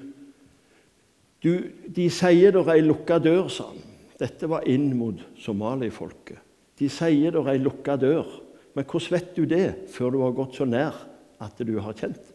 du 1.42 1.52
De 1.86 2.08
sier 2.10 2.54
det 2.54 2.62
er 2.62 2.76
ei 2.76 2.84
lukka 2.84 3.18
dør, 3.22 3.48
sa 3.52 3.68
han. 3.68 3.80
Dette 4.22 4.48
var 4.48 4.66
inn 4.70 4.92
mot 4.96 5.18
somalifolket. 5.42 6.38
De 6.78 6.88
sier 6.90 7.34
det 7.34 7.40
er 7.42 7.54
ei 7.54 7.62
lukka 7.62 7.98
dør. 8.00 8.28
Men 8.72 8.86
hvordan 8.88 9.12
vet 9.16 9.34
du 9.36 9.44
det 9.48 9.66
før 9.92 10.14
du 10.14 10.22
har 10.22 10.36
gått 10.36 10.56
så 10.56 10.66
nær 10.68 10.96
at 11.42 11.58
du 11.60 11.74
har 11.82 11.96
kjent? 11.98 12.32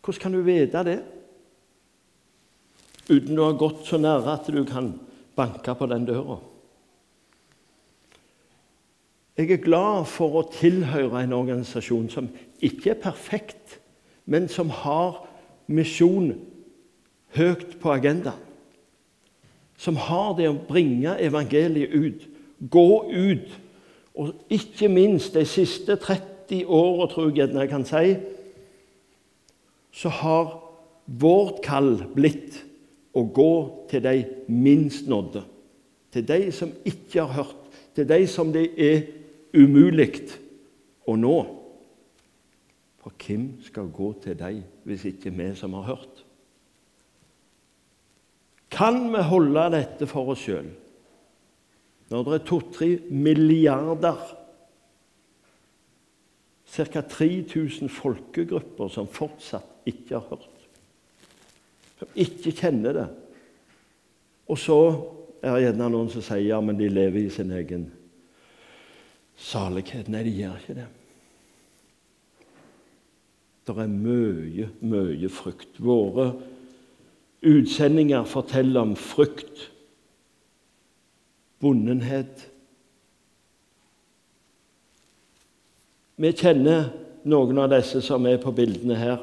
Hvordan 0.00 0.20
kan 0.20 0.36
du 0.36 0.42
vite 0.44 0.84
det 0.84 1.00
uten 3.10 3.34
du 3.34 3.42
har 3.42 3.56
gått 3.58 3.86
så 3.88 3.98
nære 3.98 4.36
at 4.36 4.48
du 4.52 4.60
kan 4.68 4.92
banke 5.36 5.74
på 5.74 5.88
den 5.90 6.06
døra? 6.08 6.38
Jeg 9.40 9.54
er 9.54 9.62
glad 9.64 10.04
for 10.04 10.34
å 10.36 10.48
tilhøre 10.52 11.22
en 11.24 11.32
organisasjon 11.32 12.10
som 12.12 12.26
ikke 12.60 12.90
er 12.92 12.98
perfekt, 13.00 13.78
men 14.28 14.50
som 14.52 14.68
har 14.82 15.22
misjon 15.72 16.34
høyt 17.38 17.78
på 17.80 17.92
agendaen. 17.94 18.42
Som 19.80 19.96
har 19.96 20.34
det 20.36 20.50
å 20.50 20.58
bringe 20.68 21.14
evangeliet 21.24 21.94
ut, 21.94 22.26
gå 22.60 22.90
ut. 23.08 23.54
Og 24.20 24.34
ikke 24.52 24.90
minst 24.92 25.32
de 25.38 25.46
siste 25.48 25.96
30 25.96 26.66
åra, 26.68 27.06
tror 27.08 27.30
jeg 27.32 27.48
jeg 27.54 27.70
kan 27.70 27.86
si, 27.88 28.10
så 30.02 30.12
har 30.20 30.52
vårt 31.06 31.62
kall 31.64 31.94
blitt 32.12 32.58
å 33.16 33.24
gå 33.24 33.54
til 33.88 34.04
de 34.04 34.18
minst 34.52 35.08
nådde. 35.08 35.46
Til 36.12 36.28
de 36.28 36.52
som 36.52 36.76
ikke 36.84 37.24
har 37.24 37.32
hørt, 37.40 37.56
til 37.96 38.04
de 38.04 38.20
som 38.28 38.52
det 38.52 38.66
er 38.76 39.00
umulig 39.56 40.26
å 41.08 41.16
nå. 41.18 41.38
For 43.00 43.14
hvem 43.16 43.46
skal 43.64 43.88
gå 43.94 44.10
til 44.24 44.36
deg 44.38 44.60
hvis 44.88 45.06
ikke 45.08 45.32
vi 45.34 45.48
som 45.56 45.74
har 45.78 45.88
hørt? 45.94 46.24
Kan 48.70 49.08
vi 49.10 49.22
holde 49.26 49.64
dette 49.74 50.06
for 50.10 50.32
oss 50.34 50.44
sjøl 50.46 50.68
når 52.10 52.26
det 52.26 52.32
er 52.34 52.46
to-tre 52.46 52.86
milliarder 53.14 54.18
ca. 56.70 57.02
3000 57.02 57.90
folkegrupper 57.90 58.90
som 58.90 59.06
fortsatt 59.10 59.86
ikke 59.90 60.18
har 60.18 60.26
hørt. 60.32 60.66
Som 61.98 62.18
ikke 62.18 62.54
kjenner 62.54 62.96
det. 62.96 63.06
Og 64.50 64.58
så 64.58 64.78
er 65.42 65.54
det 65.54 65.64
gjerne 65.64 65.88
noen 65.94 66.10
som 66.10 66.24
sier 66.24 66.48
ja, 66.48 66.60
men 66.62 66.78
de 66.78 66.90
lever 66.90 67.24
i 67.24 67.32
sin 67.32 67.50
egen 67.54 67.88
salighet. 69.40 70.08
Nei, 70.12 70.24
de 70.26 70.34
gjør 70.36 70.58
ikke 70.60 70.78
det. 70.78 70.86
Det 73.66 73.76
er 73.78 73.90
mye, 73.92 74.68
mye 74.82 75.30
frykt. 75.32 75.78
Våre 75.82 76.32
utsendinger 77.46 78.26
forteller 78.28 78.82
om 78.82 78.94
frykt, 78.98 79.68
bondenhet. 81.60 82.46
Vi 86.20 86.32
kjenner 86.36 86.90
noen 87.30 87.60
av 87.62 87.70
disse 87.72 88.02
som 88.04 88.26
er 88.28 88.40
på 88.42 88.52
bildene 88.56 88.96
her, 88.98 89.22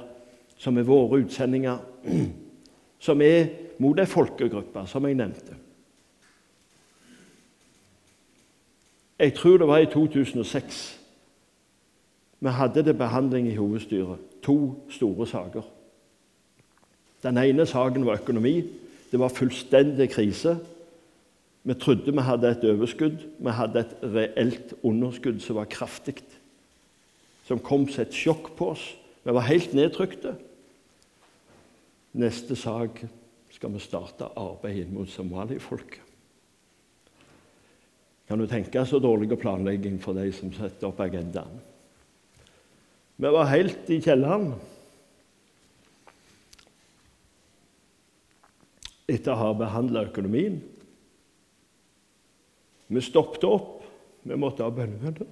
som 0.58 0.78
er 0.78 0.88
våre 0.88 1.22
utsendinger. 1.26 1.82
Som 2.98 3.22
er 3.22 3.52
mot 3.78 4.00
ei 4.02 4.08
folkegruppe, 4.10 4.82
som 4.90 5.06
jeg 5.06 5.20
nevnte. 5.20 5.54
Jeg 9.20 9.34
tror 9.34 9.58
det 9.58 9.68
var 9.68 9.78
i 9.78 9.86
2006 9.86 10.98
vi 12.40 12.50
hadde 12.54 12.84
det 12.86 12.98
behandling 12.98 13.48
i 13.48 13.56
hovedstyret 13.56 14.18
to 14.44 14.76
store 14.90 15.28
saker. 15.28 15.62
Den 17.24 17.38
ene 17.38 17.66
saken 17.66 18.06
var 18.06 18.22
økonomi. 18.22 18.62
Det 19.12 19.20
var 19.20 19.34
fullstendig 19.34 20.10
krise. 20.10 20.58
Vi 21.64 21.74
trodde 21.74 22.14
vi 22.14 22.22
hadde 22.22 22.52
et 22.52 22.64
overskudd. 22.64 23.18
Vi 23.40 23.50
hadde 23.50 23.80
et 23.80 23.96
reelt 24.04 24.74
underskudd 24.84 25.40
som 25.42 25.56
var 25.56 25.66
kraftig. 25.66 26.22
Som 27.48 27.60
kom 27.60 27.88
som 27.90 28.06
et 28.06 28.14
sjokk 28.14 28.54
på 28.56 28.70
oss. 28.76 28.86
Vi 29.24 29.34
var 29.34 29.50
helt 29.50 29.74
nedtrykte. 29.74 30.36
Neste 32.14 32.56
sak 32.56 33.04
skal 33.52 33.74
vi 33.74 33.80
starte 33.80 34.30
arbeidet 34.38 34.94
mot 34.94 35.10
somalifolket. 35.10 36.07
Kan 38.28 38.42
du 38.42 38.48
tenke 38.48 38.84
så 38.86 39.00
dårlig 39.00 39.32
planlegging 39.40 40.02
for 40.04 40.18
de 40.18 40.28
som 40.36 40.52
setter 40.52 40.90
opp 40.90 41.00
agendaen? 41.00 41.62
Vi 43.18 43.30
var 43.34 43.48
helt 43.50 43.88
i 43.90 44.02
kjelleren. 44.04 44.52
Etter 49.08 49.32
å 49.32 49.40
ha 49.40 49.54
behandla 49.56 50.04
økonomien. 50.10 50.60
Vi 52.92 53.04
stoppet 53.04 53.48
opp. 53.48 53.74
Vi 54.28 54.36
måtte 54.36 54.68
ha 54.68 54.76
bønnemøte. 54.76 55.26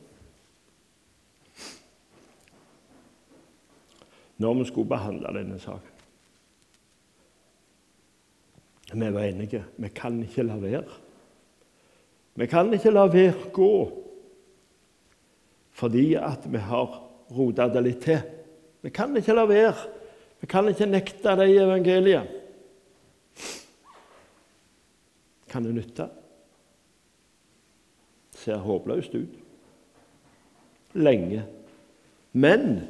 Når 4.40 4.60
vi 4.62 4.68
skulle 4.72 4.92
behandle 4.96 5.36
denne 5.36 5.60
saken. 5.60 5.92
Vi 8.96 9.10
var 9.12 9.28
enige. 9.28 9.66
Vi 9.76 9.92
kan 9.92 10.24
ikke 10.24 10.48
la 10.48 10.56
være. 10.64 11.05
Vi 12.36 12.48
kan 12.52 12.74
ikke 12.76 12.92
la 12.92 13.06
være 13.08 13.52
gå 13.56 13.76
fordi 15.76 16.14
at 16.16 16.46
vi 16.48 16.60
har 16.64 17.02
rota 17.36 17.68
det 17.68 17.82
litt 17.84 18.04
til. 18.06 18.22
Vi 18.80 18.92
kan 18.96 19.16
ikke 19.18 19.34
la 19.36 19.44
være. 19.50 19.74
Vi 20.40 20.48
kan 20.48 20.70
ikke 20.72 20.88
nekte 20.88 21.34
det 21.36 21.50
i 21.52 21.58
evangeliet. 21.60 22.30
Kan 25.52 25.68
det 25.68 25.74
nytte? 25.76 26.08
Ser 28.40 28.64
håpløst 28.64 29.16
ut. 29.16 29.36
Lenge. 30.96 31.44
Men 32.32 32.86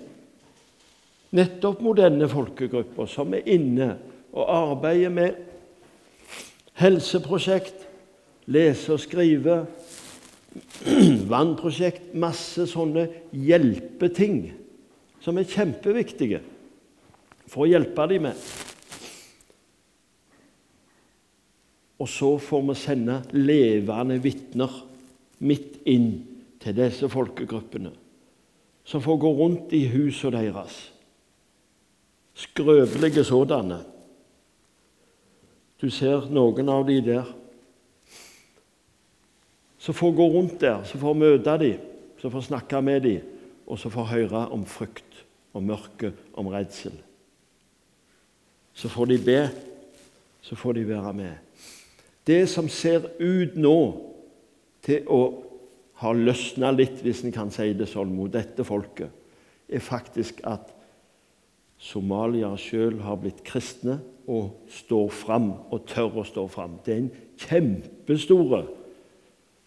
nettopp 1.33 1.81
mot 1.81 1.97
denne 1.97 2.29
folkegruppa 2.29 3.07
som 3.09 3.33
er 3.33 3.49
inne 3.49 3.95
og 4.35 4.45
arbeider 4.51 5.13
med 5.13 5.41
helseprosjekt, 6.81 7.85
lese 8.51 8.93
og 8.93 9.01
skrive, 9.01 9.63
vannprosjekt, 11.33 12.13
masse 12.17 12.67
sånne 12.69 13.07
hjelpeting 13.31 14.45
som 15.23 15.39
er 15.41 15.49
kjempeviktige 15.49 16.41
for 17.49 17.65
å 17.65 17.69
hjelpe 17.69 18.05
dem 18.11 18.27
med. 18.27 18.45
Og 21.95 22.09
så 22.11 22.35
får 22.41 22.63
vi 22.69 22.75
sende 22.77 23.21
levende 23.33 24.17
vitner 24.21 24.81
midt 25.47 25.79
inn 25.87 26.09
til 26.61 26.75
disse 26.75 27.07
folkegruppene, 27.11 27.91
som 28.85 29.03
får 29.03 29.21
gå 29.21 29.31
rundt 29.39 29.73
i 29.73 29.85
husene 29.93 30.43
deres. 30.43 30.75
Skrøpelige 32.35 33.23
sådanne. 33.23 33.79
Du 35.79 35.87
ser 35.91 36.27
noen 36.33 36.69
av 36.71 36.83
de 36.87 36.99
der 37.03 37.31
så 39.85 39.93
får 39.93 40.11
gå 40.17 40.25
rundt 40.33 40.61
der, 40.61 40.79
så 40.83 40.97
får 40.97 41.13
møte 41.13 41.57
dem, 41.61 41.81
så 42.17 42.29
får 42.33 42.47
snakke 42.47 42.79
med 42.81 43.03
dem, 43.05 43.25
og 43.69 43.77
så 43.77 43.89
får 43.93 44.07
høre 44.09 44.39
om 44.53 44.63
frykt, 44.65 45.19
om 45.53 45.67
mørke, 45.69 46.09
om 46.33 46.47
redsel. 46.49 46.95
Så 48.73 48.89
får 48.89 49.11
de 49.11 49.17
be, 49.21 49.41
så 50.41 50.57
får 50.57 50.73
de 50.73 50.87
være 50.89 51.11
med. 51.13 51.35
Det 52.25 52.47
som 52.49 52.69
ser 52.69 53.05
ut 53.19 53.53
nå 53.61 53.75
til 54.81 55.05
å 55.05 55.19
ha 56.01 56.13
løsna 56.17 56.71
litt, 56.73 57.03
hvis 57.05 57.21
en 57.21 57.35
kan 57.35 57.53
si 57.53 57.67
det 57.77 57.85
sånn, 57.91 58.09
mot 58.15 58.33
dette 58.33 58.65
folket, 58.65 59.13
er 59.69 59.85
faktisk 59.85 60.41
at 60.49 60.71
somaliere 61.77 62.57
sjøl 62.57 62.97
har 63.05 63.21
blitt 63.21 63.45
kristne 63.45 63.99
og 64.25 64.65
står 64.81 65.13
fram 65.13 65.51
og 65.69 65.85
tør 65.93 66.23
å 66.23 66.25
stå 66.25 66.47
fram. 66.49 66.79
Det 66.81 66.95
er 66.95 67.03
en 67.03 67.13
kjempestore 67.45 68.63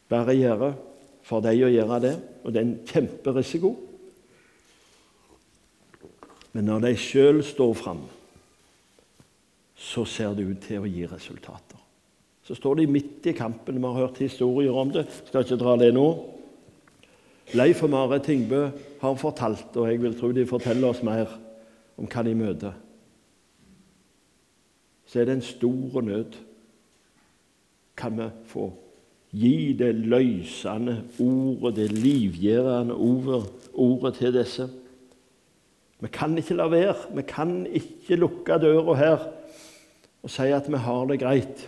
barriere 0.09 0.73
for 1.29 1.45
deg 1.45 1.61
å 1.67 1.73
gjøre 1.73 2.01
det, 2.05 2.15
og 2.45 2.55
det 2.55 2.61
er 2.61 2.67
en 2.67 2.79
kjemperisiko. 2.89 3.75
Men 6.57 6.71
når 6.71 6.87
de 6.87 6.95
sjøl 6.99 7.43
står 7.45 7.75
fram, 7.77 8.01
så 9.79 10.05
ser 10.09 10.33
det 10.35 10.47
ut 10.49 10.65
til 10.65 10.83
å 10.83 10.89
gi 10.89 11.05
resultater. 11.07 11.79
Så 12.43 12.57
står 12.57 12.81
de 12.81 12.89
midt 12.91 13.29
i 13.29 13.37
kampen. 13.37 13.77
Vi 13.77 13.85
har 13.85 14.07
hørt 14.07 14.19
historier 14.25 14.75
om 14.75 14.91
det. 14.91 15.05
Skal 15.29 15.45
ikke 15.45 15.61
dra 15.61 15.77
det 15.79 15.93
nå. 15.93 16.07
Leif 17.57 17.83
og 17.85 17.93
Mare 17.93 18.19
Tingbø 18.25 18.63
har 19.03 19.21
fortalt, 19.21 19.77
og 19.77 19.89
jeg 19.89 20.01
vil 20.03 20.17
tro 20.17 20.33
de 20.33 20.49
forteller 20.49 20.89
oss 20.89 21.05
mer 21.05 21.31
om 22.01 22.09
hva 22.09 22.25
de 22.25 22.35
møter. 22.37 22.75
Så 25.09 25.21
er 25.21 25.29
det 25.29 25.39
en 25.39 25.45
stor 25.45 26.03
nød. 26.05 26.37
Kan 27.97 28.17
vi 28.19 28.29
få 28.49 28.71
Gi 29.33 29.75
det 29.77 29.93
løysende 30.09 31.03
ordet, 31.21 31.77
det 31.77 31.93
livgjerende 31.93 32.95
ordet, 32.95 33.51
ordet 33.75 34.15
til 34.17 34.33
disse. 34.35 34.69
Vi 36.01 36.09
kan 36.13 36.39
ikke 36.39 36.57
la 36.57 36.69
være. 36.73 36.95
Vi 37.15 37.23
kan 37.29 37.67
ikke 37.67 38.17
lukke 38.17 38.61
døra 38.63 38.95
her 38.97 39.27
og 40.23 40.31
si 40.33 40.49
at 40.53 40.67
vi 40.69 40.79
har 40.83 41.07
det 41.07 41.21
greit, 41.23 41.61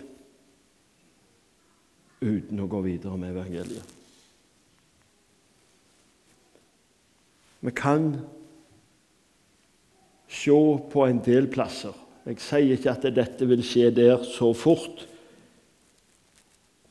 uten 2.21 2.59
å 2.61 2.67
gå 2.69 2.81
videre 2.85 3.17
med 3.17 3.31
evangeliet. 3.31 3.93
Vi 7.61 7.71
kan 7.77 8.11
se 10.31 10.57
på 10.91 11.05
en 11.05 11.21
del 11.25 11.47
plasser. 11.51 11.95
Jeg 12.25 12.41
sier 12.41 12.75
ikke 12.75 12.93
at 12.93 13.07
dette 13.15 13.47
vil 13.49 13.63
skje 13.65 13.89
der 13.93 14.21
så 14.25 14.51
fort, 14.57 15.07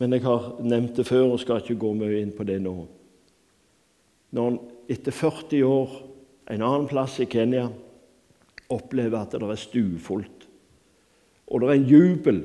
men 0.01 0.17
jeg 0.17 0.25
har 0.25 0.55
nevnt 0.65 0.97
det 0.97 1.07
før 1.07 1.35
og 1.35 1.43
skal 1.43 1.61
ikke 1.61 1.79
gå 1.81 1.93
mye 1.99 2.23
inn 2.23 2.33
på 2.33 2.47
det 2.49 2.57
nå. 2.65 2.75
Når 4.33 4.49
en 4.49 4.61
etter 4.91 5.15
40 5.15 5.65
år 5.67 5.97
en 6.51 6.65
annen 6.65 6.89
plass 6.91 7.19
i 7.23 7.29
Kenya 7.31 7.69
opplever 8.71 9.21
at 9.21 9.35
det 9.37 9.45
er 9.45 9.61
stuefullt, 9.61 10.47
og 11.51 11.61
det 11.61 11.69
er 11.69 11.79
en 11.79 11.91
jubel, 11.91 12.41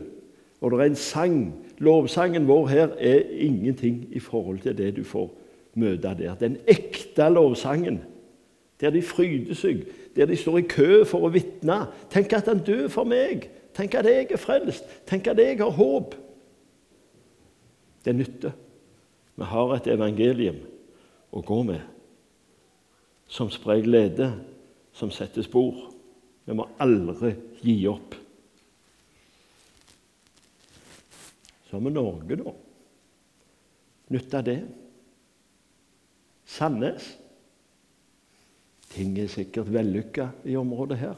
og 0.60 0.72
det 0.74 0.80
er 0.80 0.92
en 0.92 1.00
sang 1.00 1.40
Lovsangen 1.84 2.48
vår 2.48 2.68
her 2.68 2.94
er 3.00 3.26
ingenting 3.32 4.08
i 4.12 4.20
forhold 4.20 4.60
til 4.64 4.78
det 4.78 4.94
du 4.96 5.04
får 5.04 5.28
møte 5.76 6.16
der. 6.16 6.36
Den 6.40 6.58
ekte 6.68 7.30
lovsangen, 7.30 8.02
der 8.82 8.90
de 8.90 9.02
fryder 9.02 9.56
seg, 9.60 9.84
der 10.16 10.26
de 10.26 10.38
står 10.40 10.58
i 10.58 10.68
kø 10.72 11.04
for 11.08 11.28
å 11.28 11.34
vitne. 11.34 11.82
Tenk 12.12 12.34
at 12.34 12.48
han 12.48 12.64
dør 12.64 12.88
for 12.92 13.08
meg. 13.08 13.50
Tenk 13.76 13.98
at 14.00 14.08
jeg 14.08 14.30
er 14.32 14.40
frelst. 14.40 14.88
Tenk 15.08 15.28
at 15.28 15.40
jeg 15.40 15.60
har 15.60 15.76
håp. 15.76 16.16
Det 18.06 18.14
nytter. 18.14 18.54
Vi 19.36 19.50
har 19.50 19.74
et 19.76 19.88
evangelium 19.92 20.62
å 21.34 21.42
gå 21.44 21.60
med 21.68 21.82
som 23.28 23.50
sprer 23.52 23.82
glede, 23.82 24.30
som 24.94 25.10
setter 25.12 25.44
spor. 25.44 25.90
Vi 26.46 26.54
må 26.54 26.68
aldri 26.82 27.34
gi 27.66 27.80
opp. 27.90 28.14
Så 31.66 31.76
har 31.76 31.84
vi 31.84 31.94
Norge, 31.96 32.38
da. 32.38 32.54
av 34.38 34.44
det. 34.46 34.60
Sandnes. 36.46 37.08
Ting 38.94 39.18
er 39.20 39.28
sikkert 39.28 39.74
vellykka 39.74 40.30
i 40.46 40.56
området 40.56 41.00
her. 41.02 41.18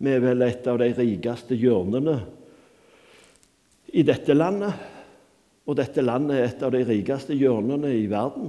Vi 0.00 0.14
er 0.14 0.22
vel 0.22 0.46
et 0.46 0.70
av 0.70 0.78
de 0.80 0.88
rikeste 0.96 1.58
hjørnene 1.58 2.14
i 3.92 4.06
dette 4.06 4.32
landet. 4.38 4.99
Og 5.70 5.76
dette 5.78 6.02
landet 6.02 6.34
er 6.34 6.48
et 6.48 6.62
av 6.66 6.72
de 6.74 6.80
rikeste 6.82 7.36
hjørnene 7.38 7.92
i 7.94 8.08
verden. 8.10 8.48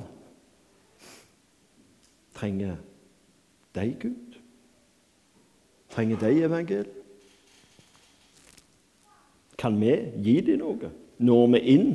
Trenger 2.33 2.79
de 3.77 3.83
Gud? 4.01 4.39
Trenger 5.93 6.17
de 6.23 6.31
evangeliet? 6.47 6.97
Kan 9.61 9.77
vi 9.77 9.93
gi 10.25 10.39
dem 10.41 10.63
noe? 10.63 10.89
Når 11.21 11.45
vi 11.53 11.61
inn? 11.75 11.91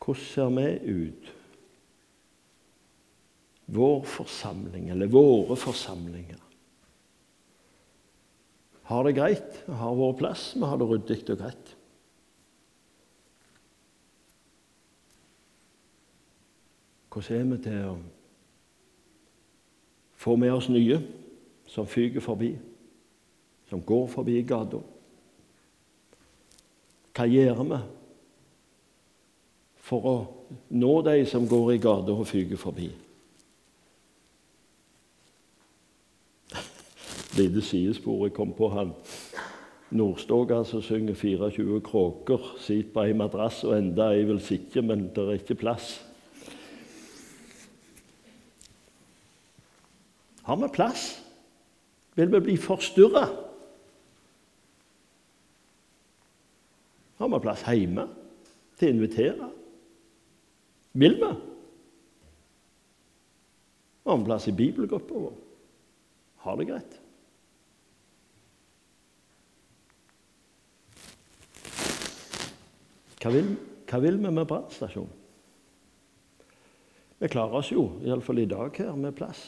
Hvordan 0.00 0.24
ser 0.24 0.56
vi 0.56 0.68
ut? 0.88 1.32
Vår 3.76 4.04
forsamling, 4.08 4.88
eller 4.88 5.12
våre 5.12 5.60
forsamlinger. 5.60 6.47
Har 8.88 9.04
det 9.04 9.16
greit, 9.18 9.58
har 9.66 9.94
vår 9.94 10.14
plass, 10.16 10.52
vi 10.56 10.64
har 10.64 10.78
det 10.80 10.88
ryddig 10.88 11.18
og 11.30 11.42
greit. 11.42 11.74
Hvordan 17.12 17.40
er 17.40 17.50
vi 17.50 17.58
til 17.64 17.84
å 17.88 17.96
få 20.18 20.36
med 20.40 20.54
oss 20.54 20.70
nye 20.72 21.00
som 21.68 21.88
fyker 21.88 22.24
forbi, 22.24 22.52
som 23.68 23.82
går 23.84 24.06
forbi 24.12 24.38
gata? 24.48 24.80
Hva 27.12 27.26
gjør 27.28 27.64
vi 27.64 27.80
for 29.88 30.08
å 30.08 30.16
nå 30.76 30.94
de 31.06 31.22
som 31.28 31.46
går 31.48 31.74
i 31.74 31.82
gata 31.82 32.14
og 32.14 32.26
fyker 32.28 32.60
forbi. 32.60 32.88
Lite 37.38 37.62
sidespor 37.62 38.26
jeg 38.26 38.34
kom 38.34 38.52
på 38.56 38.68
han 38.74 38.92
Nordstoga 39.90 40.64
som 40.68 40.82
synger 40.82 41.14
24 41.14 41.80
kråker, 41.80 42.42
sitter 42.60 42.90
på 42.92 43.04
ei 43.06 43.14
madrass, 43.16 43.62
og 43.64 43.78
enda 43.78 44.10
jeg 44.12 44.26
vil 44.28 44.40
sitte, 44.42 44.82
men 44.82 45.06
det 45.14 45.24
er 45.24 45.38
ikke 45.38 45.56
plass. 45.62 45.94
Har 50.44 50.56
vi 50.56 50.68
plass? 50.74 51.06
Vil 52.16 52.32
vi 52.32 52.40
bli 52.40 52.56
forstyrra? 52.56 53.24
Har 57.18 57.28
vi 57.32 57.42
plass 57.42 57.64
hjemme 57.68 58.08
til 58.78 58.90
å 58.90 58.96
invitere? 58.96 59.50
Vil 60.98 61.18
vi? 61.20 61.34
Har 64.04 64.16
vi 64.16 64.28
plass 64.28 64.48
i 64.48 64.56
bibelgruppa 64.56 65.26
vår? 65.28 65.36
Har 66.44 66.56
det 66.58 66.68
greit? 66.68 67.04
Hva 73.18 73.32
vil, 73.34 73.54
hva 73.90 73.98
vil 74.02 74.18
vi 74.22 74.30
med 74.30 74.46
brannstasjon? 74.46 75.08
Vi 77.18 77.30
klarer 77.32 77.58
oss 77.58 77.72
jo, 77.72 77.88
iallfall 78.06 78.44
i 78.44 78.46
dag 78.50 78.76
her, 78.78 78.94
med 78.94 79.16
plass. 79.18 79.40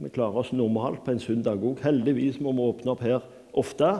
Vi 0.00 0.08
klarer 0.08 0.40
oss 0.40 0.54
normalt 0.56 1.02
på 1.04 1.12
en 1.12 1.20
søndag 1.20 1.60
òg. 1.60 1.82
Heldigvis 1.84 2.38
må 2.40 2.54
vi 2.56 2.64
åpne 2.64 2.94
opp 2.94 3.04
her 3.04 3.20
ofte. 3.60 3.90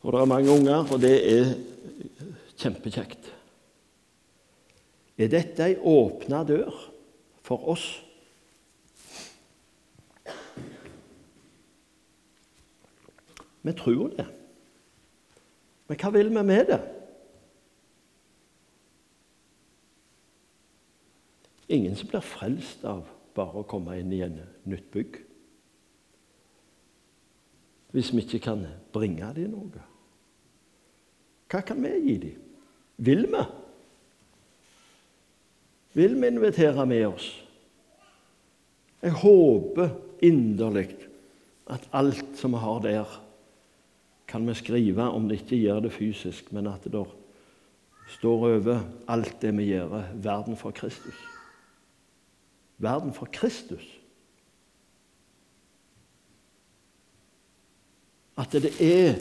Og 0.00 0.14
det 0.14 0.22
er 0.22 0.30
mange 0.30 0.54
unger, 0.54 0.86
og 0.88 1.02
det 1.02 1.16
er 1.28 1.52
kjempekjekt. 2.56 3.28
Er 5.20 5.32
dette 5.32 5.68
ei 5.68 5.76
åpna 5.76 6.40
dør 6.48 6.72
for 7.44 7.68
oss? 7.72 7.86
Vi 13.66 13.72
tror 13.76 14.12
det. 14.16 14.28
Men 15.90 15.98
hva 16.00 16.16
vil 16.16 16.30
vi 16.32 16.42
med 16.46 16.68
det? 16.72 16.80
Ingen 21.96 22.04
som 22.04 22.12
blir 22.12 22.24
frelst 22.28 22.82
av 22.84 23.06
bare 23.32 23.62
å 23.62 23.68
komme 23.68 23.94
inn 23.96 24.10
i 24.12 24.18
en 24.20 24.34
nytt 24.68 24.90
bygg. 24.92 25.14
Hvis 27.96 28.10
vi 28.12 28.20
ikke 28.20 28.42
kan 28.44 28.66
bringe 28.92 29.30
dem 29.32 29.54
noe. 29.54 29.84
Hva 31.48 31.62
kan 31.64 31.80
vi 31.80 31.94
gi 32.04 32.16
dem? 32.20 32.42
Vil 33.00 33.24
vi? 33.32 33.44
vil 35.96 36.18
vi 36.20 36.28
invitere 36.28 36.84
med 36.84 37.06
oss. 37.08 37.30
Jeg 39.00 39.14
håper 39.16 39.94
inderlig 40.20 40.90
at 41.72 41.86
alt 41.96 42.36
som 42.36 42.52
vi 42.52 42.60
har 42.60 42.82
der, 42.84 43.14
kan 44.28 44.44
vi 44.44 44.58
skrive, 44.58 45.08
om 45.08 45.30
det 45.30 45.40
ikke 45.40 45.62
gjør 45.62 45.80
det 45.86 45.94
fysisk, 45.96 46.52
men 46.52 46.68
at 46.68 46.84
det 46.84 47.06
står 48.18 48.46
over 48.50 48.84
alt 49.08 49.40
det 49.40 49.54
vi 49.56 49.70
gjør, 49.70 49.96
verden 50.20 50.60
for 50.60 50.76
Kristus. 50.76 51.16
Verden 52.78 53.14
for 53.16 53.28
Kristus. 53.32 53.84
At 58.36 58.52
det 58.52 58.74
er 58.84 59.16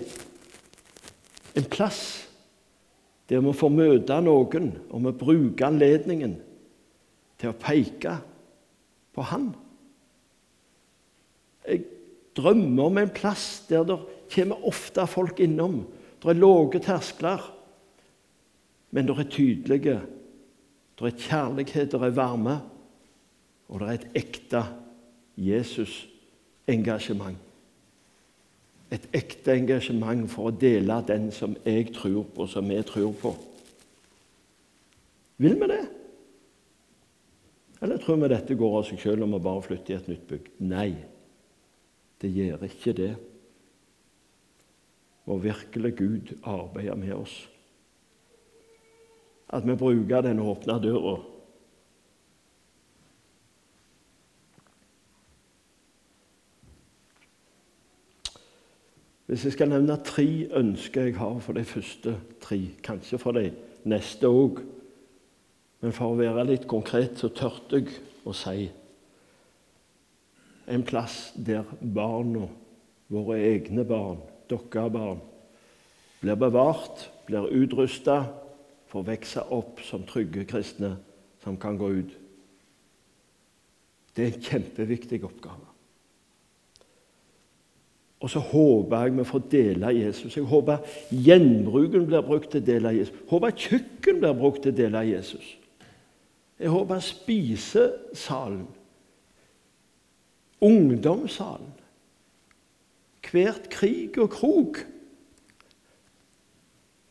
en 1.56 1.68
plass 1.72 2.02
der 3.30 3.42
vi 3.42 3.54
får 3.58 3.72
møte 3.74 4.18
noen, 4.22 4.68
og 4.92 5.06
vi 5.08 5.14
bruker 5.18 5.70
anledningen 5.70 6.36
til 7.42 7.50
å 7.50 7.58
peke 7.58 8.18
på 9.16 9.24
Han. 9.32 9.48
Jeg 11.66 11.86
drømmer 12.38 12.92
om 12.92 13.00
en 13.02 13.16
plass 13.16 13.64
der 13.70 13.88
det 13.88 13.98
kommer 14.36 14.68
ofte 14.68 15.08
folk 15.10 15.40
innom. 15.42 15.86
Det 16.22 16.30
er 16.30 16.38
lave 16.38 16.82
terskler, 16.84 17.42
men 18.92 19.08
det 19.08 19.18
er 19.18 19.32
tydelige. 19.32 19.98
Det 20.96 21.10
er 21.10 21.24
kjærlighet, 21.26 21.92
det 21.92 22.02
er 22.02 22.16
varme, 22.16 22.60
og 23.70 23.82
det 23.82 23.88
er 23.88 23.94
et 23.98 24.08
ekte 24.22 24.62
Jesus-engasjement. 25.42 27.38
Et 28.94 29.08
ekte 29.18 29.56
engasjement 29.58 30.30
for 30.32 30.52
å 30.52 30.56
dele 30.56 31.00
den 31.08 31.32
som 31.34 31.56
jeg 31.66 31.90
tror 31.96 32.24
på, 32.36 32.46
som 32.48 32.70
vi 32.70 32.78
tror 32.86 33.14
på. 33.20 33.34
Vil 35.42 35.58
vi 35.60 35.68
det? 35.68 35.84
Eller 37.82 37.98
tror 38.00 38.22
vi 38.22 38.30
dette 38.32 38.56
går 38.58 38.78
av 38.80 38.86
seg 38.88 39.02
selv 39.02 39.26
om 39.26 39.34
vi 39.36 39.42
bare 39.44 39.66
flytter 39.66 39.94
i 39.94 39.98
et 39.98 40.08
nytt 40.14 40.28
bygg? 40.30 40.52
Nei, 40.64 40.92
det 42.22 42.32
gjør 42.32 42.64
ikke 42.70 42.94
det. 42.98 43.12
Må 45.26 45.40
virkelig 45.42 45.92
Gud 45.98 46.32
arbeide 46.46 46.96
med 47.02 47.14
oss. 47.18 47.36
At 49.50 49.66
vi 49.66 49.76
bruker 49.78 50.24
den 50.26 50.40
åpne 50.42 50.78
døra. 50.82 51.18
Hvis 59.26 59.44
jeg 59.46 59.56
skal 59.56 59.72
nevne 59.72 59.98
tre 60.06 60.28
ønsker 60.54 61.10
jeg 61.10 61.18
har 61.18 61.40
for 61.42 61.58
de 61.58 61.64
første 61.66 62.18
tre, 62.42 62.60
kanskje 62.86 63.18
for 63.22 63.38
de 63.38 63.50
neste 63.86 64.30
òg 64.30 64.62
men 65.86 65.94
for 65.94 66.16
å 66.16 66.18
være 66.18 66.48
litt 66.50 66.64
konkret 66.66 67.20
så 67.22 67.28
tørte 67.30 67.78
jeg 67.78 67.92
å 68.26 68.34
si 68.34 68.64
en 70.74 70.82
plass 70.82 71.28
der 71.38 71.68
barna, 71.80 72.48
våre 73.14 73.38
egne 73.38 73.84
barn, 73.86 74.18
deres 74.50 74.90
barn, 74.96 75.20
blir 76.24 76.40
bevart, 76.42 77.04
blir 77.28 77.46
utrusta, 77.54 78.24
får 78.90 79.06
vokse 79.12 79.44
opp 79.54 79.84
som 79.86 80.08
trygge 80.10 80.48
kristne 80.50 80.96
som 81.44 81.60
kan 81.62 81.78
gå 81.78 81.92
ut. 82.00 82.18
Det 84.18 84.26
er 84.26 84.34
en 84.34 84.46
kjempeviktig 84.50 85.22
oppgave. 85.28 85.75
Og 88.26 88.32
så 88.34 88.42
håper 88.42 89.04
jeg 89.04 89.14
vi 89.20 89.24
får 89.30 89.42
dele 89.52 89.90
Jesus. 89.94 90.34
Jeg 90.34 90.48
håper 90.50 90.78
gjenbruken 91.14 92.08
blir 92.08 92.24
brukt 92.26 92.50
til 92.50 92.64
å 92.64 92.66
dele 92.66 92.94
Jesus. 92.96 93.14
Jeg 93.14 93.30
håper 93.30 93.52
kjøkken 93.62 94.22
blir 94.24 94.34
brukt 94.40 94.64
til 94.64 94.74
å 94.74 94.78
dele 94.80 95.04
Jesus. 95.06 95.52
Jeg 96.58 96.72
håper 96.74 97.04
spisesalen, 97.06 98.64
ungdomssalen, 100.66 101.70
hvert 103.30 103.70
krig 103.70 104.18
og 104.24 104.32
krok 104.34 104.82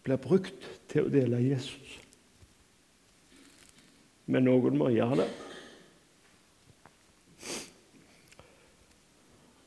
blir 0.02 0.18
brukt 0.26 0.66
til 0.90 1.06
å 1.06 1.14
dele 1.14 1.44
Jesus. 1.44 1.94
Men 4.26 4.48
noen 4.50 4.82
må 4.82 4.90
gjøre 4.90 5.22
det. 5.22 5.30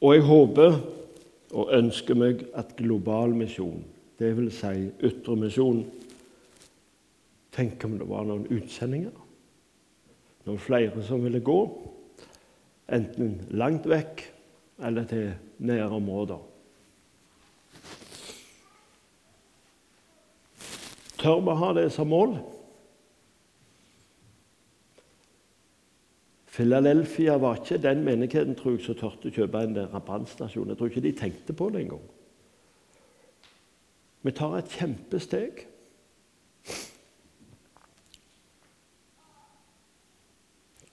Og 0.04 0.16
jeg 0.18 0.28
håper 0.28 0.80
og 1.54 1.72
ønsker 1.76 2.18
meg 2.18 2.44
at 2.58 2.76
global 2.80 3.36
misjon, 3.38 3.84
dvs. 4.20 4.60
Si 4.60 4.90
ytre 5.08 5.38
misjon, 5.40 5.86
Tenk 7.58 7.82
om 7.88 7.96
det 7.98 8.06
var 8.06 8.26
noen 8.30 8.44
utsendinger. 8.54 9.14
Noen 10.46 10.60
flere 10.62 11.02
som 11.02 11.24
ville 11.26 11.42
gå, 11.42 11.56
enten 12.94 13.40
langt 13.58 13.88
vekk 13.90 14.22
eller 14.86 15.08
til 15.10 15.32
nærområder. 15.66 16.44
Tør 21.18 21.42
vi 21.48 21.58
ha 21.64 21.72
det 21.74 21.88
som 21.96 22.14
mål? 22.14 22.38
Philadelphia 26.58 27.36
var 27.38 27.56
ikke 27.56 27.78
den 27.78 28.04
menigheten 28.04 28.56
tror 28.56 28.72
jeg, 28.72 28.82
som 28.82 28.96
turte 28.98 29.30
å 29.30 29.34
kjøpe 29.36 29.60
en 29.62 29.76
brannstasjon. 29.78 30.72
Jeg 30.72 30.80
tror 30.80 30.90
ikke 30.90 31.04
de 31.06 31.12
tenkte 31.14 31.54
på 31.54 31.68
det 31.70 31.84
engang. 31.84 32.06
Vi 34.26 34.34
tar 34.34 34.56
et 34.58 34.74
kjempesteg. 34.74 35.62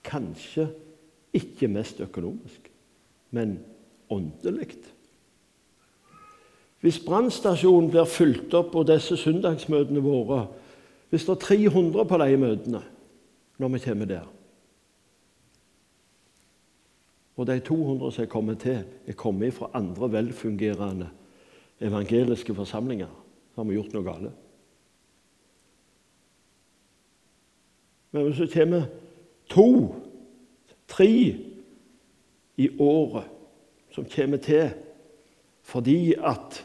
Kanskje 0.05 0.67
ikke 1.33 1.71
mest 1.73 2.05
økonomisk, 2.05 2.69
men 3.33 3.57
åndelig. 4.13 4.77
Hvis 6.85 7.01
brannstasjonen 7.01 7.89
blir 7.89 8.05
fulgt 8.05 8.53
opp 8.53 8.69
på 8.77 8.85
disse 8.85 9.17
søndagsmøtene 9.17 10.05
våre, 10.05 10.43
hvis 11.09 11.25
det 11.25 11.39
er 11.39 11.43
300 11.49 12.05
på 12.05 12.21
de 12.21 12.41
møtene 12.45 12.85
når 13.57 13.77
vi 13.79 13.85
kommer 13.89 14.13
der 14.13 14.31
Og 17.35 17.47
de 17.47 17.59
200 17.59 18.11
som 18.11 18.23
er 18.23 18.31
kommet 18.31 18.59
til, 18.59 18.83
er 19.07 19.13
kommet 19.13 19.53
fra 19.53 19.69
andre 19.73 20.11
velfungerende 20.11 21.09
evangeliske 21.81 22.55
forsamlinger. 22.55 23.11
Så 23.51 23.61
har 23.61 23.63
vi 23.63 23.75
gjort 23.75 23.93
noe 23.93 24.03
galt. 24.03 24.31
Men 28.11 28.23
hvis 28.23 28.39
det 28.39 28.53
kommer 28.53 28.85
to, 29.51 29.95
tre 30.87 31.35
i 32.57 32.69
året 32.79 33.27
som 33.91 34.07
kommer 34.15 34.37
til 34.37 34.69
fordi 35.65 36.13
at 36.13 36.61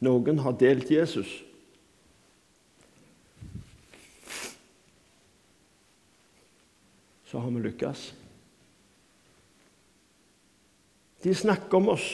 noen 0.00 0.38
har 0.40 0.56
delt 0.56 0.90
Jesus 0.90 1.44
Så 7.28 7.38
har 7.38 7.50
vi 7.50 7.60
lykkes. 7.60 8.14
De 11.28 11.34
snakker 11.36 11.76
om 11.76 11.90
oss. 11.92 12.06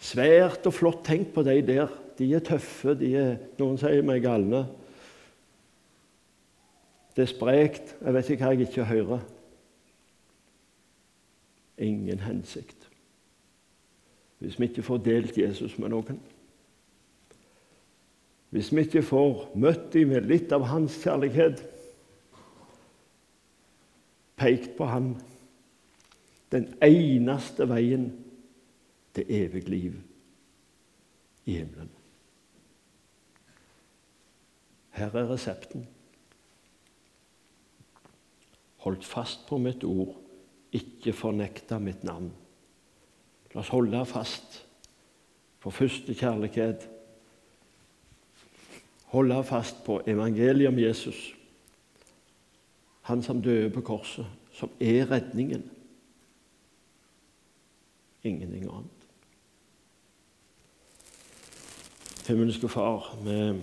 Svært 0.00 0.64
og 0.64 0.72
flott. 0.72 1.02
Tenk 1.04 1.34
på 1.34 1.44
de 1.44 1.58
der. 1.66 1.90
De 2.16 2.30
er 2.32 2.40
tøffe. 2.40 2.94
De 2.96 3.10
er, 3.12 3.34
noen 3.58 3.76
sier 3.80 4.00
er 4.00 4.20
galne. 4.24 4.62
Det 7.12 7.26
er 7.26 7.28
sprekt. 7.28 7.92
Jeg 8.00 8.16
vet 8.16 8.30
ikke 8.32 8.46
hva 8.46 8.52
jeg 8.54 8.68
ikke 8.70 8.86
hører. 8.88 9.26
Ingen 11.84 12.22
hensikt. 12.24 12.88
Hvis 14.40 14.56
vi 14.56 14.70
ikke 14.70 14.84
får 14.86 15.02
delt 15.04 15.36
Jesus 15.36 15.76
med 15.76 15.92
noen. 15.92 16.22
Hvis 18.48 18.72
vi 18.72 18.86
ikke 18.86 19.04
får 19.04 19.44
møtt 19.60 19.92
dem 19.92 20.08
med 20.14 20.24
litt 20.32 20.56
av 20.56 20.64
hans 20.72 20.96
kjærlighet, 21.04 21.60
pekt 24.40 24.72
på 24.80 24.88
han 24.88 25.12
den 26.52 26.68
eneste 26.84 27.66
veien 27.68 28.10
til 29.16 29.24
evig 29.28 29.68
liv 29.68 29.96
i 31.44 31.56
himmelen. 31.56 31.90
Her 34.92 35.16
er 35.16 35.30
resepten. 35.30 35.86
Holdt 38.84 39.04
fast 39.04 39.46
på 39.48 39.58
mitt 39.62 39.84
ord, 39.84 40.16
ikke 40.72 41.14
fornekta 41.16 41.78
mitt 41.78 42.04
navn. 42.04 42.32
La 43.52 43.60
oss 43.60 43.72
holde 43.72 44.04
fast 44.08 44.62
på 45.60 45.70
første 45.70 46.14
kjærlighet. 46.14 46.88
Holde 49.12 49.44
fast 49.44 49.84
på 49.84 50.00
evangeliet 50.08 50.68
om 50.68 50.78
Jesus, 50.80 51.34
han 53.02 53.22
som 53.22 53.42
døde 53.42 53.70
på 53.70 53.80
korset, 53.80 54.26
som 54.52 54.70
er 54.80 55.10
redningen 55.10 55.64
ingenting 58.22 58.64
annet. 58.70 59.08
Himmelske 62.26 62.68
Far, 62.68 63.14
vi 63.24 63.62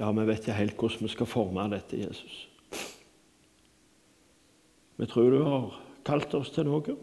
Ja, 0.00 0.12
vi 0.12 0.24
vet 0.24 0.40
ikke 0.40 0.56
helt 0.56 0.78
hvordan 0.80 1.04
vi 1.04 1.12
skal 1.12 1.28
forme 1.28 1.66
dette, 1.68 1.98
Jesus. 2.00 2.48
Vi 4.96 5.06
tror 5.06 5.30
du 5.30 5.42
har 5.44 5.74
kalt 6.04 6.34
oss 6.34 6.50
til 6.54 6.64
noe. 6.64 6.94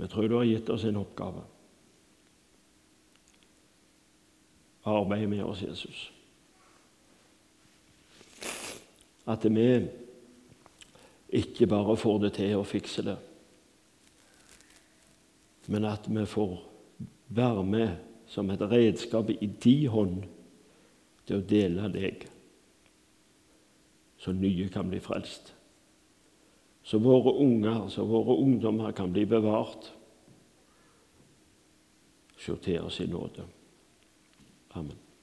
Vi 0.00 0.08
tror 0.10 0.26
du 0.26 0.34
har 0.40 0.48
gitt 0.48 0.70
oss 0.70 0.84
en 0.88 0.98
oppgave. 0.98 1.44
Arbeid 4.90 5.28
med 5.28 5.44
oss, 5.44 5.62
Jesus. 5.62 6.08
At 9.30 9.44
vi 9.44 9.66
ikke 11.30 11.66
bare 11.70 11.96
får 11.96 12.18
det 12.24 12.32
til 12.38 12.56
å 12.58 12.66
fikse 12.66 13.04
det, 13.06 13.16
men 15.70 15.86
at 15.86 16.08
vi 16.10 16.24
får 16.26 16.56
være 17.30 17.62
med 17.64 17.90
som 18.30 18.50
et 18.50 18.62
redskap 18.62 19.30
i 19.30 19.46
din 19.62 19.88
hånd 19.90 20.20
til 21.26 21.38
å 21.38 21.46
dele 21.46 21.90
deg, 21.94 22.26
så 24.20 24.34
nye 24.34 24.68
kan 24.72 24.90
bli 24.90 25.00
frelst. 25.02 25.52
Så 26.82 26.98
våre 26.98 27.36
unger, 27.38 27.88
så 27.92 28.04
våre 28.08 28.38
ungdommer 28.42 28.92
kan 28.96 29.12
bli 29.12 29.24
bevart. 29.28 29.92
Se 32.40 32.80
oss 32.80 33.00
i 33.00 33.06
nåde. 33.06 33.44
Amen. 34.72 35.09